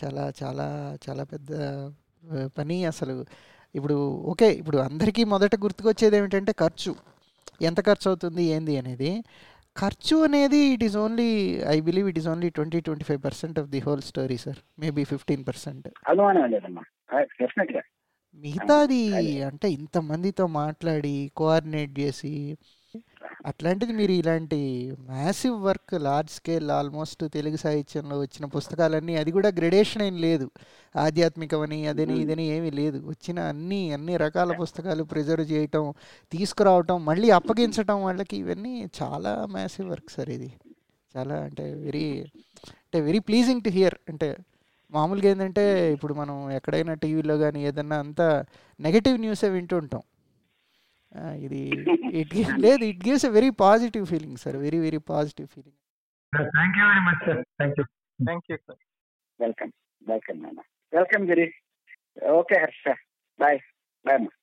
చాలా 0.01 0.25
చాలా 0.41 0.67
చాలా 1.07 1.25
పెద్ద 1.33 1.51
పని 2.59 2.77
అసలు. 2.93 3.15
ఇప్పుడు 3.75 3.97
ఓకే 4.33 4.49
ఇప్పుడు 4.61 4.79
అందరికీ 4.89 5.23
మొదట 5.35 5.55
గుర్తుకొచ్చేది 5.65 6.17
ఏమిటంటే 6.21 6.53
ఖర్చు. 6.63 6.93
ఎంత 7.69 7.81
ఖర్చు 7.89 8.07
అవుతుంది 8.11 8.43
ఏంది 8.55 8.75
అనేది. 8.83 9.11
ఖర్చు 9.77 10.17
అనేది 10.27 10.61
it 10.75 10.85
is 10.89 10.97
only 11.05 11.29
I 11.75 11.77
believe 11.89 12.09
it 12.11 12.19
is 12.23 12.29
only 12.33 12.49
twenty 12.57 12.81
twenty 12.87 13.05
five 13.11 13.21
percent 13.29 13.59
of 13.63 13.69
the 13.75 13.81
whole 13.87 14.03
story 14.11 14.37
sir 14.45 14.59
maybe 14.83 15.05
fifteen 15.13 15.45
percent 15.51 15.87
మిగతాది. 18.45 19.03
అంటే 19.49 19.67
ఇంతమందితో 19.77 20.45
మాట్లాడి 20.59 21.11
కోఆర్డినేట్ 21.37 21.93
చేసి 22.01 22.35
అట్లాంటిది 23.49 23.93
మీరు 23.99 24.13
ఇలాంటి 24.15 24.59
massive 25.09 25.57
work 25.65 25.93
large 26.05 26.33
scale 26.35 26.69
almost 26.75 27.23
Telugu 27.35 27.59
సాహిత్యంలో 27.63 28.17
వచ్చిన 28.21 28.45
పుస్తకాలన్నీ 28.53 29.15
అది 29.21 29.31
కూడా 29.37 29.51
గ్రెడేషన్ 29.57 30.03
ఏం 30.05 30.17
లేదు 30.25 30.47
ఆధ్యాత్మికమని 30.95 31.79
అదని 31.91 32.13
మ్మ్. 32.13 32.23
ఇదని 32.25 32.45
ఏమీ 32.57 32.71
లేదు 32.79 32.99
వచ్చిన 33.09 33.39
అన్ని 33.53 33.81
అన్ని 33.95 34.17
రకాల 34.25 34.53
పుస్తకాలు 34.61 35.05
ప్రిజర్వ్ 35.13 35.47
చేయటం 35.53 35.87
తీసుకురావటం 36.33 36.99
మళ్ళీ 37.07 37.31
అప్పగించటం 37.39 37.99
వాళ్ళకి 38.07 38.37
ఇవన్నీ 38.43 38.73
చాలా 39.01 39.33
మ్యాసివ్ 39.57 39.91
వర్క్ 39.91 40.13
సార్ 40.17 40.31
ఇది 40.31 40.51
చాలా 41.15 41.37
అంటే 41.47 41.67
వెరీ 41.83 42.07
అంటే 42.83 43.01
వెరీ 43.03 43.23
ప్లీజింగ్ 43.29 43.63
టు 43.63 43.73
హియర్ 43.73 43.99
అంటే 44.09 44.31
మామూలుగా 44.93 45.29
ఏంటంటే 45.33 45.65
ఇప్పుడు 45.95 46.15
మనం 46.15 46.37
ఎక్కడైనా 46.57 46.95
టీవీలో 47.03 47.37
కానీ 47.43 47.61
ఏదన్నా 47.69 47.99
అంతా 48.05 48.27
నెగటివ్ 48.81 49.17
న్యూసే 49.25 49.51
వింటూ 49.57 49.77
ఉంటాం. 49.83 50.03
ఇది 51.43 51.61
ఇట్ 52.21 52.33
లేదు 52.65 52.83
it 52.91 53.01
gives 53.07 53.27
a 53.29 53.33
very 53.35 53.51
positive 53.63 54.05
feeling 54.13 54.39
sir 54.43 54.57
very 54.65 54.79
very 54.85 55.01
positive 55.11 55.49
feeling 55.55 55.79
thank 56.53 56.77
you 56.81 56.85
very 56.91 57.03
much 57.09 57.23
sir 57.27 57.41
thank 57.59 57.79
you 57.81 57.85
thank 58.19 58.47
you 58.51 58.59
sir 58.67 58.81
welcome 59.41 59.73
welcome 60.07 60.39
నాన్న 60.45 60.63
welcome 60.93 61.25
Giri 61.31 61.47
okay 62.39 62.59
Harsha 62.65 62.85
bye 63.39 63.59
bye 64.05 64.17
అమ్మా 64.19 64.33